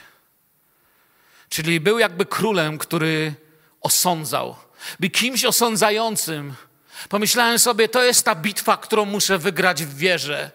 [1.50, 3.34] Czyli był jakby królem, który
[3.82, 4.56] osądzał.
[5.00, 6.54] Był kimś osądzającym.
[7.10, 10.52] Pomyślałem sobie, to jest ta bitwa, którą muszę wygrać w wierze.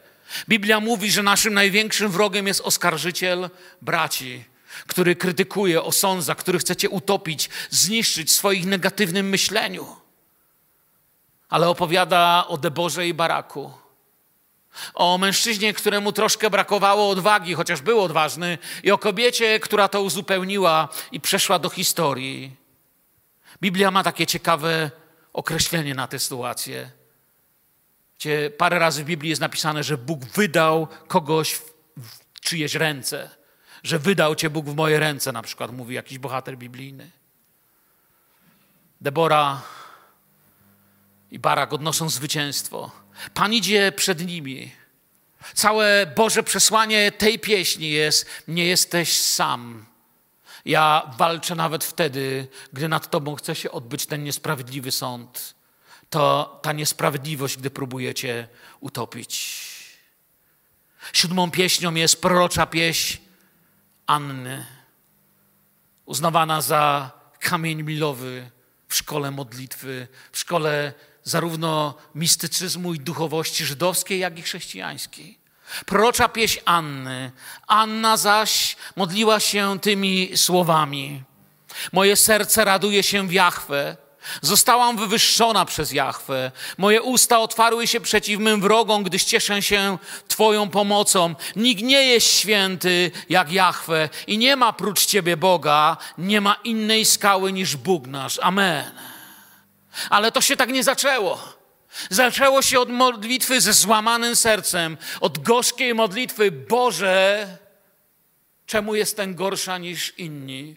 [0.48, 3.50] Biblia mówi, że naszym największym wrogiem jest oskarżyciel
[3.82, 4.44] braci,
[4.86, 9.96] który krytykuje, osądza, który chce cię utopić, zniszczyć w swoich negatywnym myśleniu.
[11.48, 13.85] Ale opowiada o Deborze i Baraku
[14.94, 20.88] o mężczyźnie, któremu troszkę brakowało odwagi, chociaż był odważny, i o kobiecie, która to uzupełniła
[21.12, 22.56] i przeszła do historii.
[23.60, 24.90] Biblia ma takie ciekawe
[25.32, 26.90] określenie na tę sytuację.
[28.18, 33.30] Gdzie parę razy w Biblii jest napisane, że Bóg wydał kogoś w czyjeś ręce.
[33.82, 37.10] Że wydał cię Bóg w moje ręce, na przykład mówi jakiś bohater biblijny.
[39.00, 39.62] Debora
[41.30, 42.90] i Barak odnoszą zwycięstwo.
[43.34, 44.72] Pan idzie przed nimi.
[45.54, 49.86] Całe Boże przesłanie tej pieśni jest: Nie jesteś sam.
[50.64, 55.54] Ja walczę nawet wtedy, gdy nad Tobą chce się odbyć ten niesprawiedliwy sąd.
[56.10, 58.48] To ta niesprawiedliwość, gdy próbujecie
[58.80, 59.66] utopić.
[61.12, 63.18] Siódmą pieśnią jest prorocza pieśń
[64.06, 64.66] Anny,
[66.04, 68.50] uznawana za kamień milowy
[68.88, 70.92] w szkole modlitwy, w szkole
[71.26, 75.38] zarówno mistycyzmu i duchowości żydowskiej, jak i chrześcijańskiej.
[75.86, 77.32] Prorocza pieśń Anny.
[77.66, 81.22] Anna zaś modliła się tymi słowami.
[81.92, 83.96] Moje serce raduje się w Jachwę.
[84.42, 86.52] Zostałam wywyższona przez Jachwę.
[86.78, 91.34] Moje usta otwarły się przeciw mym wrogom, gdyż cieszę się Twoją pomocą.
[91.56, 97.04] Nikt nie jest święty jak Jachwę i nie ma prócz Ciebie Boga, nie ma innej
[97.04, 98.38] skały niż Bóg nasz.
[98.42, 99.15] Amen.
[100.10, 101.56] Ale to się tak nie zaczęło.
[102.10, 107.48] Zaczęło się od modlitwy ze złamanym sercem, od gorzkiej modlitwy: Boże,
[108.66, 110.76] czemu jestem gorsza niż inni?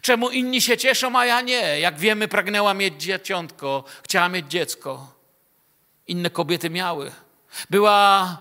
[0.00, 1.80] Czemu inni się cieszą, a ja nie?
[1.80, 5.14] Jak wiemy, pragnęła mieć dzieciątko, chciała mieć dziecko.
[6.06, 7.12] Inne kobiety miały.
[7.70, 8.36] Była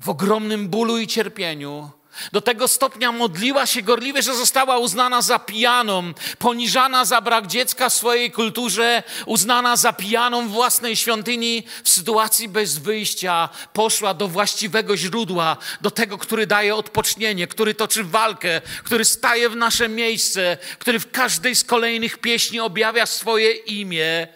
[0.00, 1.90] w ogromnym bólu i cierpieniu,
[2.32, 7.88] Do tego stopnia modliła się gorliwie, że została uznana za pijaną, poniżana za brak dziecka
[7.88, 11.62] w swojej kulturze, uznana za pijaną w własnej świątyni.
[11.84, 18.04] W sytuacji bez wyjścia poszła do właściwego źródła, do tego, który daje odpocznienie, który toczy
[18.04, 24.28] walkę, który staje w nasze miejsce, który w każdej z kolejnych pieśni objawia swoje imię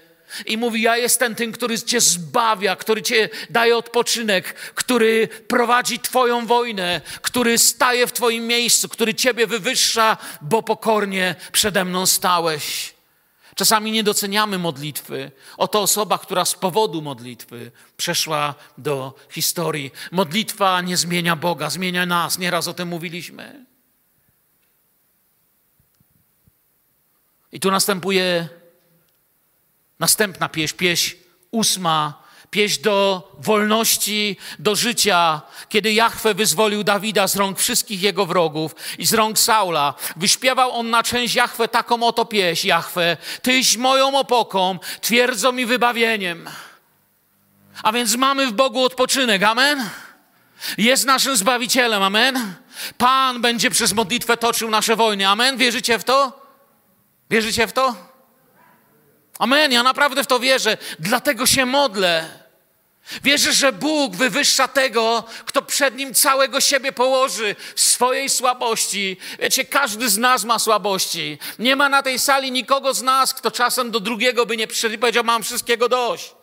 [0.46, 6.46] i mówi: Ja jestem tym, który cię zbawia, który cię daje odpoczynek, który prowadzi Twoją
[6.46, 12.94] wojnę, który staje w Twoim miejscu, który Ciebie wywyższa, bo pokornie przede mną stałeś.
[13.58, 15.30] Czasami nie doceniamy modlitwy.
[15.56, 19.90] Oto osoba, która z powodu modlitwy przeszła do historii.
[20.12, 22.38] Modlitwa nie zmienia Boga, zmienia nas.
[22.38, 23.66] Nieraz o tym mówiliśmy.
[27.52, 28.48] I tu następuje
[29.98, 31.16] Następna pieśń, pieśń
[31.50, 38.74] ósma, pieśń do wolności, do życia, kiedy Jahwe wyzwolił Dawida z rąk wszystkich jego wrogów
[38.98, 39.94] i z rąk Saula.
[40.16, 46.50] Wyśpiewał on na część Jahwe taką oto pieśń, Jahwe, Tyś moją opoką, twierdzą i wybawieniem.
[47.82, 49.90] A więc mamy w Bogu odpoczynek, amen?
[50.78, 52.54] Jest naszym Zbawicielem, amen?
[52.98, 55.56] Pan będzie przez modlitwę toczył nasze wojny, amen?
[55.56, 56.40] Wierzycie w to?
[57.30, 58.17] Wierzycie w to?
[59.38, 62.38] Amen, ja naprawdę w to wierzę, dlatego się modlę.
[63.24, 69.16] Wierzę, że Bóg wywyższa tego, kto przed nim całego siebie położy swojej słabości.
[69.38, 71.38] Wiecie, każdy z nas ma słabości.
[71.58, 74.94] Nie ma na tej sali nikogo z nas, kto czasem do drugiego by nie przyszedł
[74.94, 76.34] i powiedział: Mam wszystkiego dość.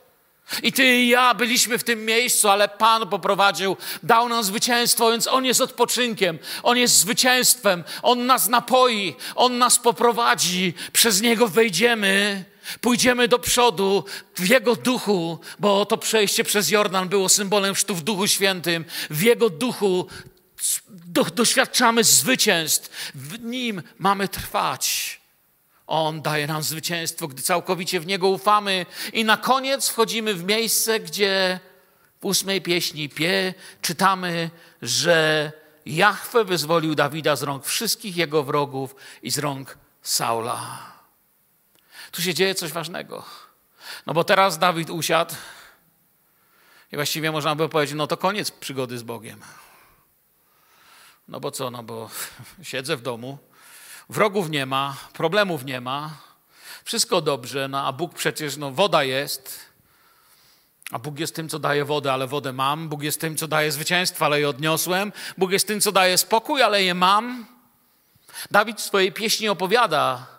[0.63, 5.27] I ty i ja byliśmy w tym miejscu, ale Pan poprowadził, dał nam zwycięstwo, więc
[5.27, 12.45] On jest odpoczynkiem, On jest zwycięstwem, On nas napoi, On nas poprowadzi, przez Niego wejdziemy
[12.82, 14.04] Pójdziemy do przodu
[14.36, 18.86] w Jego duchu, bo to przejście przez Jordan było symbolem chrztu w Duchu Świętym.
[19.10, 20.08] W Jego duchu
[20.89, 23.12] do, doświadczamy zwycięstw.
[23.15, 25.19] W Nim mamy trwać.
[25.88, 28.86] On daje nam zwycięstwo, gdy całkowicie w Niego ufamy.
[29.13, 31.60] I na koniec wchodzimy w miejsce, gdzie
[32.21, 34.49] w ósmej pieśni Pie czytamy,
[34.82, 35.51] że
[35.86, 40.94] Jahwe wyzwolił Dawida z rąk wszystkich jego wrogów i z rąk Saula
[42.15, 43.25] tu się dzieje coś ważnego.
[44.06, 45.36] No bo teraz Dawid usiadł
[46.91, 49.41] i właściwie można by powiedzieć, no to koniec przygody z Bogiem.
[51.28, 52.10] No bo co, no bo
[52.63, 53.38] siedzę w domu,
[54.10, 56.17] wrogów nie ma, problemów nie ma,
[56.84, 59.60] wszystko dobrze, no a Bóg przecież, no woda jest,
[60.91, 62.89] a Bóg jest tym, co daje wodę, ale wodę mam.
[62.89, 65.13] Bóg jest tym, co daje zwycięstwo, ale je odniosłem.
[65.38, 67.45] Bóg jest tym, co daje spokój, ale je mam.
[68.51, 70.35] Dawid w swojej pieśni opowiada,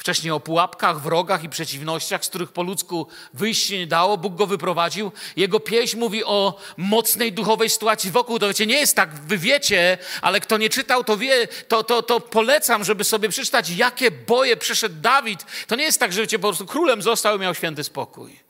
[0.00, 4.34] Wcześniej o pułapkach, wrogach i przeciwnościach, z których po ludzku wyjść się nie dało, Bóg
[4.34, 5.12] go wyprowadził.
[5.36, 8.38] Jego pieśń mówi o mocnej duchowej sytuacji wokół.
[8.38, 12.02] To wiecie, nie jest tak, wy wiecie, ale kto nie czytał, to wie, to, to,
[12.02, 15.46] to polecam, żeby sobie przeczytać, jakie boje przeszedł Dawid.
[15.66, 18.40] To nie jest tak, że wiecie, po prostu królem został i miał święty spokój.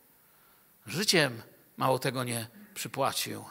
[0.86, 1.42] Życiem
[1.76, 3.44] mało tego nie przypłacił.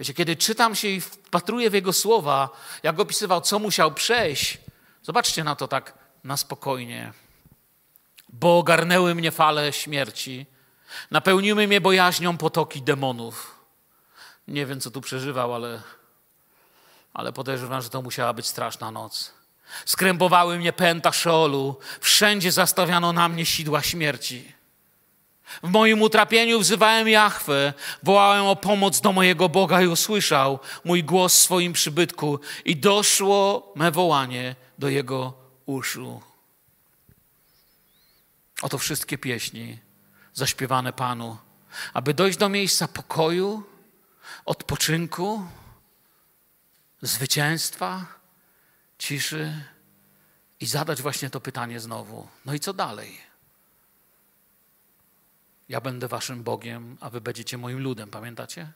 [0.00, 2.48] Wiecie, kiedy czytam się i wpatruję w jego słowa,
[2.82, 4.58] jak opisywał, co musiał przejść,
[5.02, 7.12] zobaczcie na to tak na spokojnie,
[8.28, 10.46] bo ogarnęły mnie fale śmierci,
[11.10, 13.56] napełniły mnie bojaźnią potoki demonów.
[14.48, 15.82] Nie wiem, co tu przeżywał, ale,
[17.14, 19.32] ale podejrzewam, że to musiała być straszna noc.
[19.84, 24.52] Skrępowały mnie pęta Szeolu, wszędzie zastawiano na mnie sidła śmierci.
[25.62, 31.34] W moim utrapieniu wzywałem Jachwę, wołałem o pomoc do mojego Boga i usłyszał mój głos
[31.34, 35.39] w swoim przybytku i doszło me wołanie do Jego
[35.74, 36.22] uszu.
[38.62, 39.78] Oto wszystkie pieśni
[40.34, 41.38] zaśpiewane Panu,
[41.92, 43.62] aby dojść do miejsca pokoju,
[44.44, 45.46] odpoczynku,
[47.02, 48.06] zwycięstwa,
[48.98, 49.64] ciszy
[50.60, 52.28] i zadać właśnie to pytanie znowu.
[52.44, 53.20] No i co dalej?
[55.68, 58.72] Ja będę waszym Bogiem, a wy będziecie moim ludem, pamiętacie?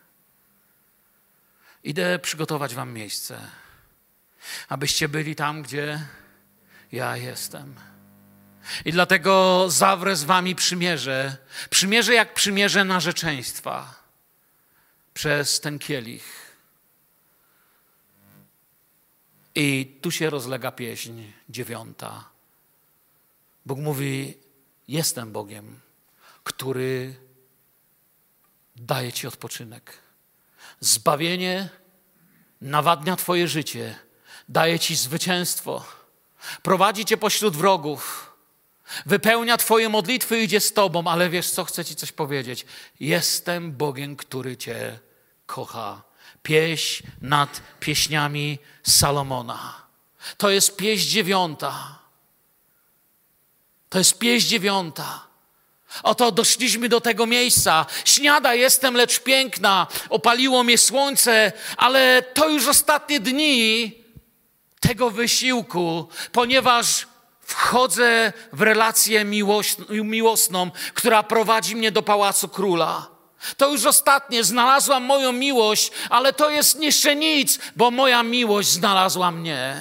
[1.85, 3.50] Idę przygotować wam miejsce,
[4.68, 6.07] abyście byli tam, gdzie
[6.94, 7.74] ja jestem.
[8.85, 11.37] I dlatego zawrę z wami przymierze,
[11.70, 13.95] przymierze jak przymierze narzeczeństwa
[15.14, 16.45] przez ten kielich.
[19.55, 22.28] I tu się rozlega pieśń dziewiąta.
[23.66, 24.38] Bóg mówi:
[24.88, 25.80] Jestem Bogiem,
[26.45, 27.14] który
[28.76, 29.99] daje ci odpoczynek.
[30.80, 31.68] Zbawienie
[32.61, 33.99] nawadnia Twoje życie,
[34.49, 36.03] daje ci zwycięstwo
[36.62, 38.30] Prowadzi cię pośród wrogów.
[39.07, 42.66] Wypełnia Twoje modlitwy, idzie z Tobą, ale wiesz co, chcę Ci coś powiedzieć.
[43.01, 44.99] Jestem Bogiem, który Cię
[45.47, 46.03] kocha.
[46.42, 49.82] Pieśń nad pieśniami Salomona.
[50.36, 51.99] To jest pieśń dziewiąta.
[53.88, 55.26] To jest pieśń dziewiąta.
[56.03, 57.86] Oto doszliśmy do tego miejsca.
[58.05, 59.86] Śniada jestem, lecz piękna.
[60.09, 64.03] Opaliło mnie słońce, ale to już ostatnie dni
[64.89, 67.07] tego wysiłku, ponieważ
[67.41, 69.24] wchodzę w relację
[69.89, 73.07] miłosną, która prowadzi mnie do pałacu króla.
[73.57, 79.30] To już ostatnie, znalazłam moją miłość, ale to jest jeszcze nic, bo moja miłość znalazła
[79.30, 79.76] mnie.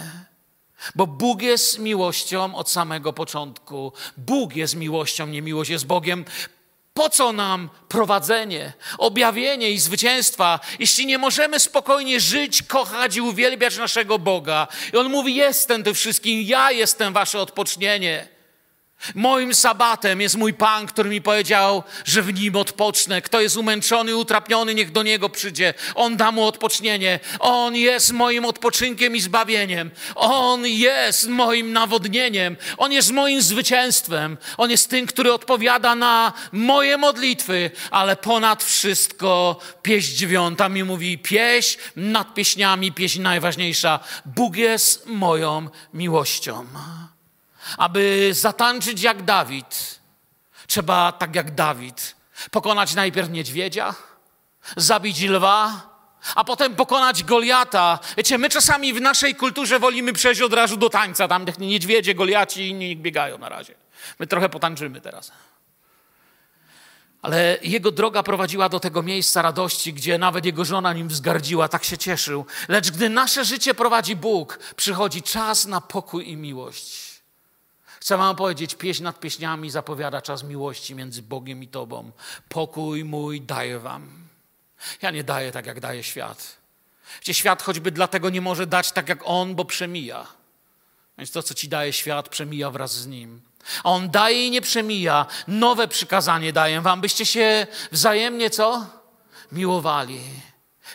[0.96, 3.94] Bo Bóg jest miłością od samego początku.
[4.18, 6.26] Bóg jest miłością, nie miłość jest Bogiem.
[6.94, 13.78] Po co nam prowadzenie, objawienie i zwycięstwa, jeśli nie możemy spokojnie żyć, kochać i uwielbiać
[13.78, 14.68] naszego Boga?
[14.94, 18.33] I On mówi: Jestem tym wszystkim, ja jestem wasze odpocznienie.
[19.16, 23.22] Moim sabatem jest mój Pan, który mi powiedział, że w nim odpocznę.
[23.22, 25.74] Kto jest umęczony, utrapiony, niech do niego przyjdzie.
[25.96, 27.20] On da mu odpocznienie.
[27.40, 29.92] On jest moim odpoczynkiem i zbawieniem.
[30.16, 32.58] On jest moim nawodnieniem.
[32.78, 34.38] On jest moim zwycięstwem.
[34.58, 41.18] On jest tym, który odpowiada na moje modlitwy, ale ponad wszystko pieśń dziewiąta mi mówi:
[41.18, 44.00] pieśń nad pieśniami, pieśń najważniejsza.
[44.26, 46.66] Bóg jest moją miłością.
[47.78, 50.00] Aby zatańczyć jak Dawid,
[50.68, 52.16] trzeba tak jak Dawid
[52.52, 53.96] pokonać najpierw niedźwiedzia,
[54.78, 55.94] zabić lwa,
[56.36, 58.00] a potem pokonać Goliata.
[58.18, 61.28] Wiecie, my czasami w naszej kulturze wolimy przejść od razu do tańca.
[61.28, 63.76] Tam niedźwiedzie, Goliaci i inni biegają na razie.
[64.20, 65.32] My trochę potańczymy teraz.
[67.22, 71.84] Ale jego droga prowadziła do tego miejsca radości, gdzie nawet jego żona nim wzgardziła, tak
[71.84, 72.46] się cieszył.
[72.68, 77.03] Lecz gdy nasze życie prowadzi Bóg, przychodzi czas na pokój i miłość.
[78.04, 82.12] Chcę wam powiedzieć, pieśń nad pieśniami zapowiada czas miłości między Bogiem i Tobą.
[82.50, 84.28] Pokój mój daję wam.
[85.02, 86.58] Ja nie daję tak, jak daje świat.
[87.22, 90.28] Gdzie świat choćby dlatego nie może dać tak, jak On, bo przemija.
[91.18, 93.42] Więc to, co Ci daje świat, przemija wraz z Nim.
[93.84, 95.26] A On daje i nie przemija.
[95.48, 98.86] Nowe przykazanie daję wam, byście się wzajemnie co?
[99.52, 100.22] Miłowali.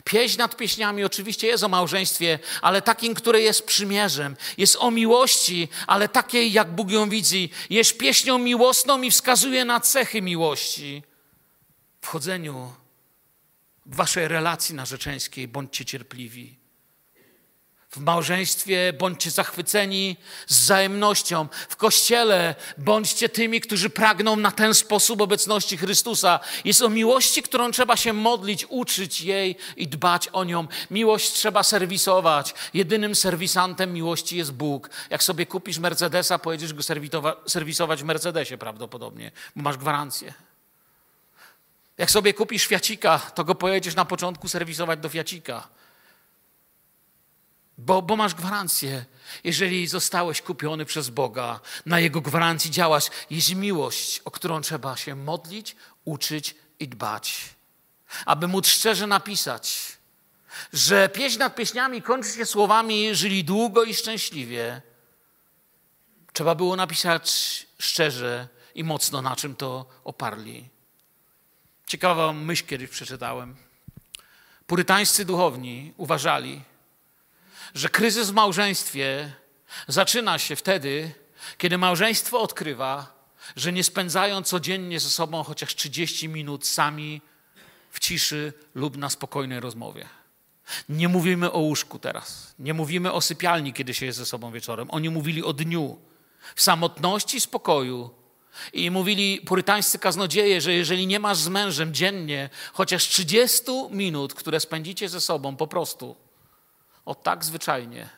[0.04, 4.36] Pieśń nad pieśniami oczywiście jest o małżeństwie, ale takim, które jest przymierzem.
[4.58, 7.50] Jest o miłości, ale takiej, jak Bóg ją widzi.
[7.70, 11.02] Jest pieśnią miłosną i wskazuje na cechy miłości.
[12.00, 12.06] W
[13.86, 16.58] w waszej relacji narzeczeńskiej bądźcie cierpliwi.
[17.90, 20.16] W małżeństwie bądźcie zachwyceni
[20.46, 21.48] z wzajemnością.
[21.68, 26.40] W kościele bądźcie tymi, którzy pragną na ten sposób obecności Chrystusa.
[26.64, 30.66] Jest o miłości, którą trzeba się modlić, uczyć jej i dbać o nią.
[30.90, 32.54] Miłość trzeba serwisować.
[32.74, 34.90] Jedynym serwisantem miłości jest Bóg.
[35.10, 36.82] Jak sobie kupisz Mercedesa, pojedziesz go
[37.46, 40.34] serwisować w Mercedesie prawdopodobnie, bo masz gwarancję.
[41.98, 45.77] Jak sobie kupisz Fiacika, to go pojedziesz na początku serwisować do Fiacika
[47.78, 49.04] bo, bo masz gwarancję.
[49.44, 53.10] Jeżeli zostałeś kupiony przez Boga, na Jego gwarancji działasz.
[53.30, 57.54] Jest miłość, o którą trzeba się modlić, uczyć i dbać.
[58.26, 59.98] Aby móc szczerze napisać,
[60.72, 64.82] że pieśń nad pieśniami kończy się słowami żyli długo i szczęśliwie.
[66.32, 70.68] Trzeba było napisać szczerze i mocno, na czym to oparli.
[71.86, 73.56] Ciekawą myśl kiedyś przeczytałem.
[74.66, 76.62] Purytańscy duchowni uważali,
[77.74, 79.32] że kryzys w małżeństwie
[79.88, 81.10] zaczyna się wtedy,
[81.58, 83.18] kiedy małżeństwo odkrywa,
[83.56, 87.20] że nie spędzają codziennie ze sobą chociaż 30 minut sami
[87.90, 90.08] w ciszy lub na spokojnej rozmowie.
[90.88, 92.54] Nie mówimy o łóżku teraz.
[92.58, 94.90] Nie mówimy o sypialni, kiedy się jest ze sobą wieczorem.
[94.90, 95.98] Oni mówili o dniu,
[96.54, 98.10] w samotności, spokoju.
[98.72, 104.60] I mówili purytańscy kaznodzieje, że jeżeli nie masz z mężem dziennie chociaż 30 minut, które
[104.60, 106.16] spędzicie ze sobą po prostu,
[107.08, 108.08] o tak zwyczajnie,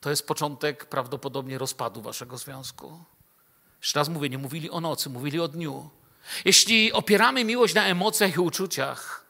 [0.00, 3.04] to jest początek prawdopodobnie rozpadu waszego związku.
[3.80, 5.90] Jeszcze raz mówię, nie mówili o nocy, mówili o dniu.
[6.44, 9.26] Jeśli opieramy miłość na emocjach i uczuciach,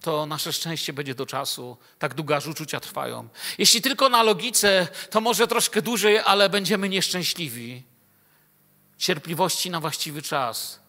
[0.00, 3.28] to nasze szczęście będzie do czasu, tak długo aż uczucia trwają.
[3.58, 7.82] Jeśli tylko na logice, to może troszkę dłużej, ale będziemy nieszczęśliwi.
[8.98, 10.80] Cierpliwości na właściwy czas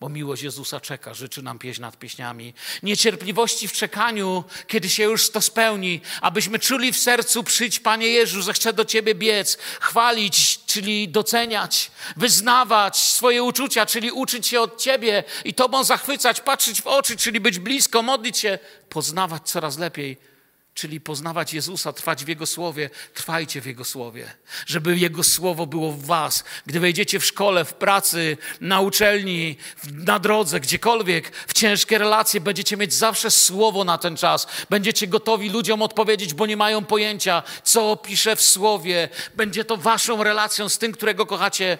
[0.00, 2.54] bo miłość Jezusa czeka, życzy nam pieśń nad pieśniami.
[2.82, 8.42] Niecierpliwości w czekaniu, kiedy się już to spełni, abyśmy czuli w sercu, przyjdź Panie Jezu,
[8.42, 14.82] że chcę do Ciebie biec, chwalić, czyli doceniać, wyznawać swoje uczucia, czyli uczyć się od
[14.82, 20.35] Ciebie i Tobą zachwycać, patrzeć w oczy, czyli być blisko, modlić się, poznawać coraz lepiej
[20.76, 24.32] czyli poznawać Jezusa, trwać w Jego Słowie, trwajcie w Jego Słowie.
[24.66, 26.44] Żeby Jego Słowo było w Was.
[26.66, 29.56] Gdy wejdziecie w szkole, w pracy, na uczelni,
[29.92, 34.46] na drodze, gdziekolwiek, w ciężkie relacje, będziecie mieć zawsze Słowo na ten czas.
[34.70, 39.08] Będziecie gotowi ludziom odpowiedzieć, bo nie mają pojęcia, co pisze w Słowie.
[39.34, 41.78] Będzie to Waszą relacją z tym, którego kochacie.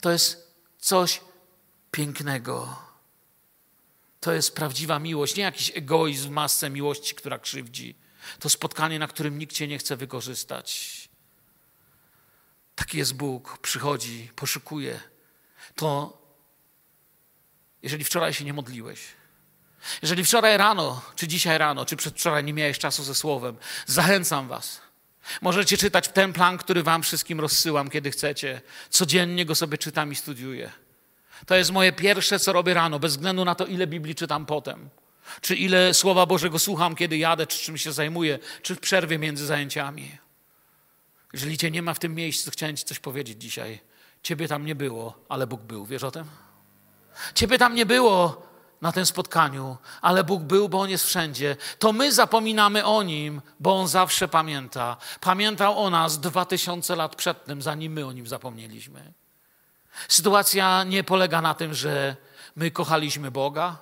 [0.00, 1.20] To jest coś
[1.90, 2.89] pięknego.
[4.20, 7.94] To jest prawdziwa miłość, nie jakiś egoizm w masce miłości, która krzywdzi.
[8.38, 11.08] To spotkanie, na którym nikt cię nie chce wykorzystać.
[12.74, 15.00] Taki jest Bóg, przychodzi, poszukuje.
[15.74, 16.20] To
[17.82, 19.00] jeżeli wczoraj się nie modliłeś,
[20.02, 23.56] jeżeli wczoraj rano, czy dzisiaj rano, czy przedwczoraj nie miałeś czasu ze Słowem,
[23.86, 24.80] zachęcam Was.
[25.40, 28.60] Możecie czytać ten plan, który Wam wszystkim rozsyłam, kiedy chcecie.
[28.90, 30.72] Codziennie go sobie czytam i studiuję.
[31.46, 34.90] To jest moje pierwsze, co robię rano, bez względu na to, ile Biblii czytam potem.
[35.40, 39.46] Czy ile Słowa Bożego słucham, kiedy jadę, czy czym się zajmuję, czy w przerwie między
[39.46, 40.18] zajęciami.
[41.32, 43.80] Jeżeli Cię nie ma w tym miejscu, chciałem Ci coś powiedzieć dzisiaj.
[44.22, 45.86] Ciebie tam nie było, ale Bóg był.
[45.86, 46.24] Wiesz o tym?
[47.34, 51.56] Ciebie tam nie było na tym spotkaniu, ale Bóg był, bo On jest wszędzie.
[51.78, 54.96] To my zapominamy o Nim, bo On zawsze pamięta.
[55.20, 59.12] Pamiętał o nas dwa tysiące lat przed tym, zanim my o Nim zapomnieliśmy.
[60.08, 62.16] Sytuacja nie polega na tym, że
[62.56, 63.78] my kochaliśmy Boga,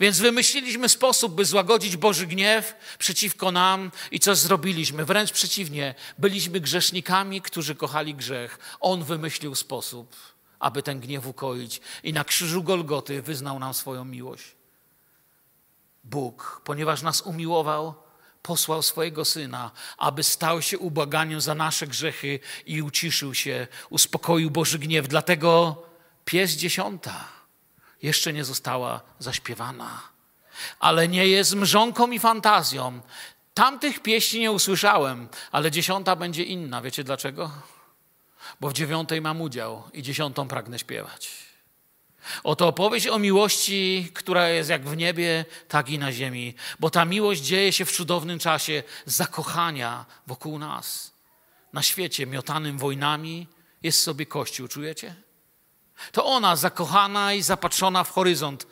[0.00, 5.04] więc wymyśliliśmy sposób, by złagodzić Boży gniew przeciwko nam i coś zrobiliśmy.
[5.04, 8.58] Wręcz przeciwnie, byliśmy grzesznikami, którzy kochali grzech.
[8.80, 10.16] On wymyślił sposób,
[10.58, 14.44] aby ten gniew ukoić i na krzyżu Golgoty wyznał nam swoją miłość.
[16.04, 18.01] Bóg, ponieważ nas umiłował,
[18.42, 24.78] posłał swojego syna, aby stał się ubłaganiem za nasze grzechy i uciszył się, uspokoił Boży
[24.78, 25.08] gniew.
[25.08, 25.82] Dlatego
[26.24, 27.28] pies dziesiąta
[28.02, 30.02] jeszcze nie została zaśpiewana.
[30.80, 33.00] Ale nie jest mrzonką i fantazją.
[33.54, 36.82] Tamtych pieśni nie usłyszałem, ale dziesiąta będzie inna.
[36.82, 37.50] Wiecie dlaczego?
[38.60, 41.41] Bo w dziewiątej mam udział i dziesiątą pragnę śpiewać.
[42.44, 47.04] Oto opowieść o miłości, która jest jak w niebie, tak i na ziemi, bo ta
[47.04, 51.12] miłość dzieje się w cudownym czasie zakochania wokół nas.
[51.72, 53.46] Na świecie miotanym wojnami
[53.82, 55.14] jest sobie Kościół, czujecie?
[56.12, 58.66] To ona, zakochana i zapatrzona w horyzont,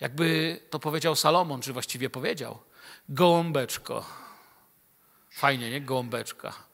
[0.00, 2.58] jakby to powiedział Salomon, czy właściwie powiedział,
[3.08, 4.06] gołąbeczko.
[5.30, 5.80] Fajnie, nie?
[5.80, 6.69] Gołąbeczka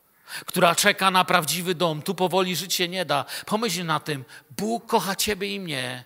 [0.47, 2.03] która czeka na prawdziwy dom.
[2.03, 3.25] Tu powoli żyć się nie da.
[3.47, 4.25] Pomyśl na tym.
[4.51, 6.05] Bóg kocha ciebie i mnie.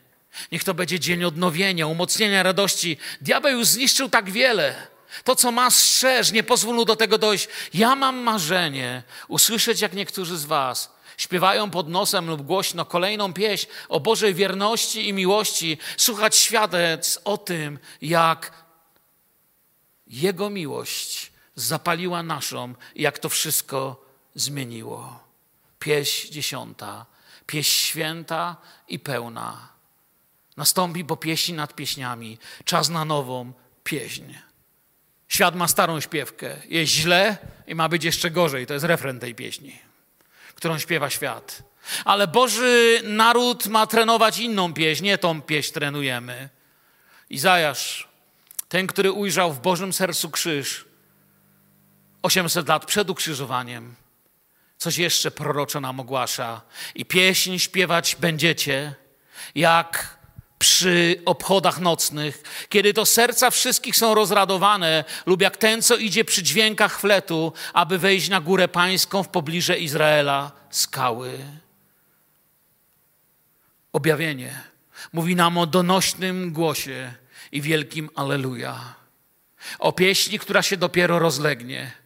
[0.53, 2.97] Niech to będzie dzień odnowienia, umocnienia radości.
[3.21, 4.75] Diabeł już zniszczył tak wiele.
[5.25, 7.49] To, co ma, strzeż, nie pozwól mu do tego dojść.
[7.75, 13.67] Ja mam marzenie usłyszeć, jak niektórzy z Was śpiewają pod nosem lub głośno kolejną pieśń
[13.89, 18.53] o Bożej wierności i miłości, słuchać świadectw o tym, jak
[20.07, 25.25] Jego miłość zapaliła naszą jak to wszystko zmieniło.
[25.79, 27.07] Pieśń dziesiąta,
[27.63, 28.57] święta
[28.89, 29.69] i pełna.
[30.57, 33.53] Nastąpi po pieśni nad pieśniami czas na nową
[33.85, 34.25] pieśń.
[35.29, 36.57] Świat ma starą śpiewkę.
[36.69, 38.67] Jest źle i ma być jeszcze gorzej.
[38.67, 39.79] To jest refren tej pieśni,
[40.55, 41.63] którą śpiewa świat.
[42.05, 46.49] Ale Boży naród ma trenować inną pieśń, nie tą pieśń trenujemy.
[47.31, 48.09] Izajasz,
[48.69, 50.85] ten, który ujrzał w Bożym sercu krzyż
[52.23, 53.95] 800 lat przed ukrzyżowaniem,
[54.81, 56.61] Coś jeszcze proroczo nam ogłasza.
[56.95, 58.95] I pieśń śpiewać będziecie,
[59.55, 60.19] jak
[60.59, 66.43] przy obchodach nocnych, kiedy to serca wszystkich są rozradowane, lub jak ten, co idzie przy
[66.43, 71.39] dźwiękach fletu, aby wejść na górę pańską w pobliże Izraela, skały.
[73.93, 74.61] Objawienie
[75.13, 77.15] mówi nam o donośnym głosie
[77.53, 78.95] i wielkim Aleluja.
[79.79, 82.00] O pieśni, która się dopiero rozlegnie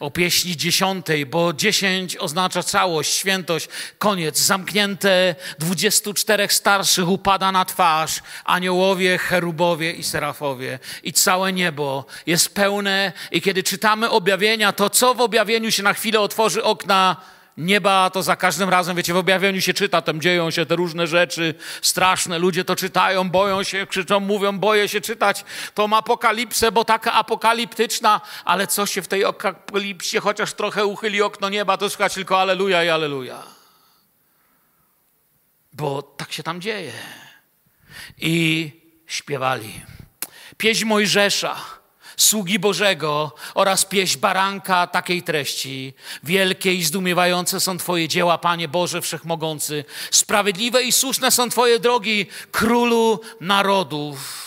[0.00, 3.68] o pieśni dziesiątej, bo dziesięć oznacza całość, świętość,
[3.98, 4.38] koniec.
[4.38, 10.78] Zamknięte dwudziestu czterech starszych upada na twarz, aniołowie, cherubowie i serafowie.
[11.02, 15.94] I całe niebo jest pełne i kiedy czytamy objawienia, to co w objawieniu się na
[15.94, 20.50] chwilę otworzy okna nieba, to za każdym razem, wiecie, w objawieniu się czyta, tam dzieją
[20.50, 25.44] się te różne rzeczy straszne, ludzie to czytają, boją się, krzyczą, mówią, boję się czytać
[25.74, 31.48] tą apokalipsę, bo taka apokaliptyczna, ale co się w tej apokalipsie chociaż trochę uchyli okno
[31.48, 33.42] nieba, to słychać tylko aleluja i aleluja.
[35.72, 36.92] Bo tak się tam dzieje.
[38.18, 38.70] I
[39.06, 39.80] śpiewali.
[40.56, 41.56] Pieśń Mojżesza
[42.16, 45.94] sługi Bożego oraz pieśń baranka takiej treści.
[46.22, 49.84] Wielkie i zdumiewające są Twoje dzieła, Panie Boże Wszechmogący.
[50.10, 54.44] Sprawiedliwe i słuszne są Twoje drogi, Królu narodów.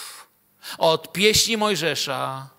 [0.78, 2.49] Od pieśni Mojżesza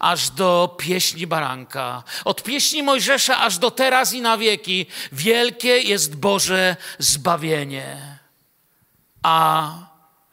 [0.00, 4.86] aż do pieśni baranka, od pieśni Mojżesza aż do teraz i na wieki.
[5.12, 8.18] Wielkie jest Boże zbawienie.
[9.22, 9.72] A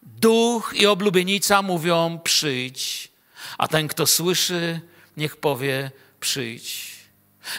[0.01, 3.08] duch i oblubienica mówią: przyjdź.
[3.57, 4.81] A ten, kto słyszy,
[5.17, 6.99] niech powie: przyjdź.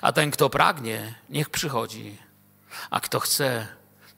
[0.03, 2.19] A ten, kto pragnie, niech przychodzi.
[2.91, 3.69] A kto chce,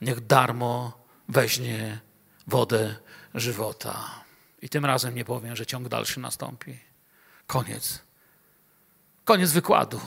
[0.01, 1.99] niech darmo weźmie
[2.47, 2.95] wodę
[3.33, 4.23] żywota.
[4.61, 6.79] I tym razem nie powiem, że ciąg dalszy nastąpi.
[7.47, 7.99] Koniec.
[9.25, 10.01] Koniec wykładu,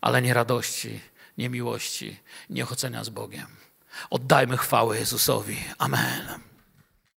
[0.00, 1.00] ale nie radości,
[1.38, 2.20] nie miłości,
[2.50, 3.46] nie ochocenia z Bogiem.
[4.10, 5.64] Oddajmy chwałę Jezusowi.
[5.78, 6.51] Amen.